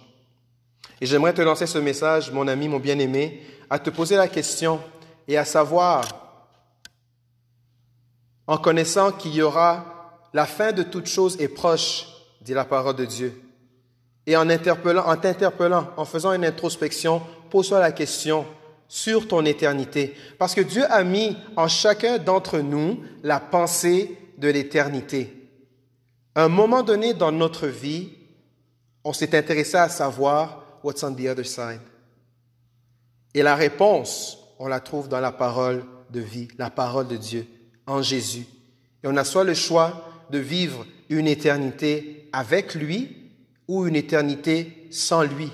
[1.00, 4.80] Et j'aimerais te lancer ce message, mon ami, mon bien-aimé, à te poser la question
[5.28, 6.04] et à savoir,
[8.48, 12.08] en connaissant qu'il y aura la fin de toute chose est proche,
[12.40, 13.40] dit la parole de Dieu.
[14.26, 18.46] Et en interpellant, en t'interpellant, en faisant une introspection, pose-toi la question
[18.88, 20.14] sur ton éternité.
[20.38, 25.36] Parce que Dieu a mis en chacun d'entre nous la pensée de l'éternité.
[26.34, 28.10] Un moment donné dans notre vie,
[29.04, 31.80] on s'est intéressé à savoir what's on the other side.
[33.34, 37.46] Et la réponse, on la trouve dans la parole de vie, la parole de Dieu,
[37.86, 38.46] en Jésus.
[39.02, 43.16] Et on a soit le choix de vivre une éternité avec lui
[43.68, 45.50] ou une éternité sans lui.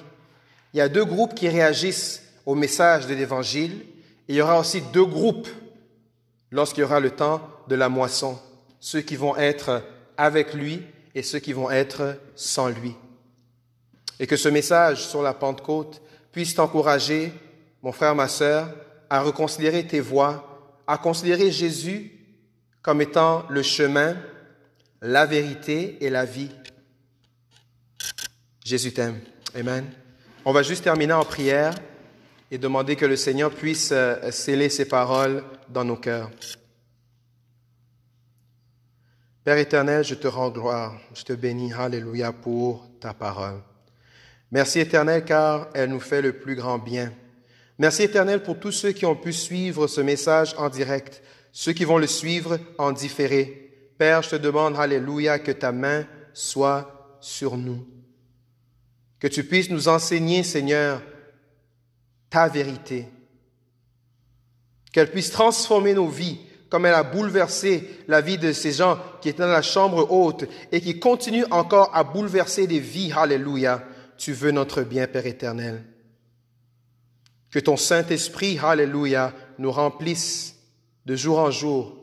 [0.77, 3.81] Il y a deux groupes qui réagissent au message de l'Évangile.
[4.29, 5.49] Il y aura aussi deux groupes
[6.51, 8.39] lorsqu'il y aura le temps de la moisson.
[8.79, 9.83] Ceux qui vont être
[10.19, 10.83] avec lui
[11.15, 12.95] et ceux qui vont être sans lui.
[14.21, 17.33] Et que ce message sur la Pentecôte puisse t'encourager,
[17.83, 18.69] mon frère, ma sœur,
[19.09, 22.13] à reconsidérer tes voies, à considérer Jésus
[22.83, 24.15] comme étant le chemin,
[25.01, 26.51] la vérité et la vie.
[28.63, 29.21] Jésus t'aime.
[29.55, 29.87] Amen.
[30.49, 31.75] On va juste terminer en prière
[32.53, 36.31] et demander que le Seigneur puisse euh, sceller ses paroles dans nos cœurs.
[39.43, 43.61] Père éternel, je te rends gloire, je te bénis, Alléluia, pour ta parole.
[44.53, 47.13] Merci éternel car elle nous fait le plus grand bien.
[47.77, 51.85] Merci éternel pour tous ceux qui ont pu suivre ce message en direct, ceux qui
[51.85, 53.73] vont le suivre en différé.
[53.99, 57.85] Père, je te demande, Alléluia, que ta main soit sur nous.
[59.19, 61.03] Que tu puisses nous enseigner, Seigneur,
[62.31, 63.07] ta vérité.
[64.93, 66.39] Qu'elle puisse transformer nos vies
[66.69, 70.45] comme elle a bouleversé la vie de ces gens qui étaient dans la chambre haute
[70.73, 73.13] et qui continuent encore à bouleverser des vies.
[73.17, 73.83] Alléluia
[74.17, 75.85] tu veux notre bien, Père éternel.
[77.51, 80.57] Que ton Saint-Esprit, Alléluia, nous remplisse
[81.07, 81.97] de jour en jour,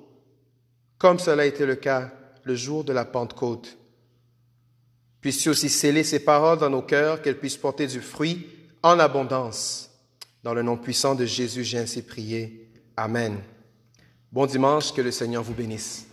[0.97, 2.11] comme cela a été le cas
[2.43, 3.78] le jour de la Pentecôte.
[5.24, 8.45] Puisses-tu aussi sceller ces paroles dans nos cœurs, qu'elles puissent porter du fruit
[8.84, 9.89] en abondance.
[10.43, 12.69] Dans le nom puissant de Jésus, j'ai ainsi prié.
[12.97, 13.38] Amen.
[14.34, 16.07] Bon dimanche, que le Seigneur vous bénisse.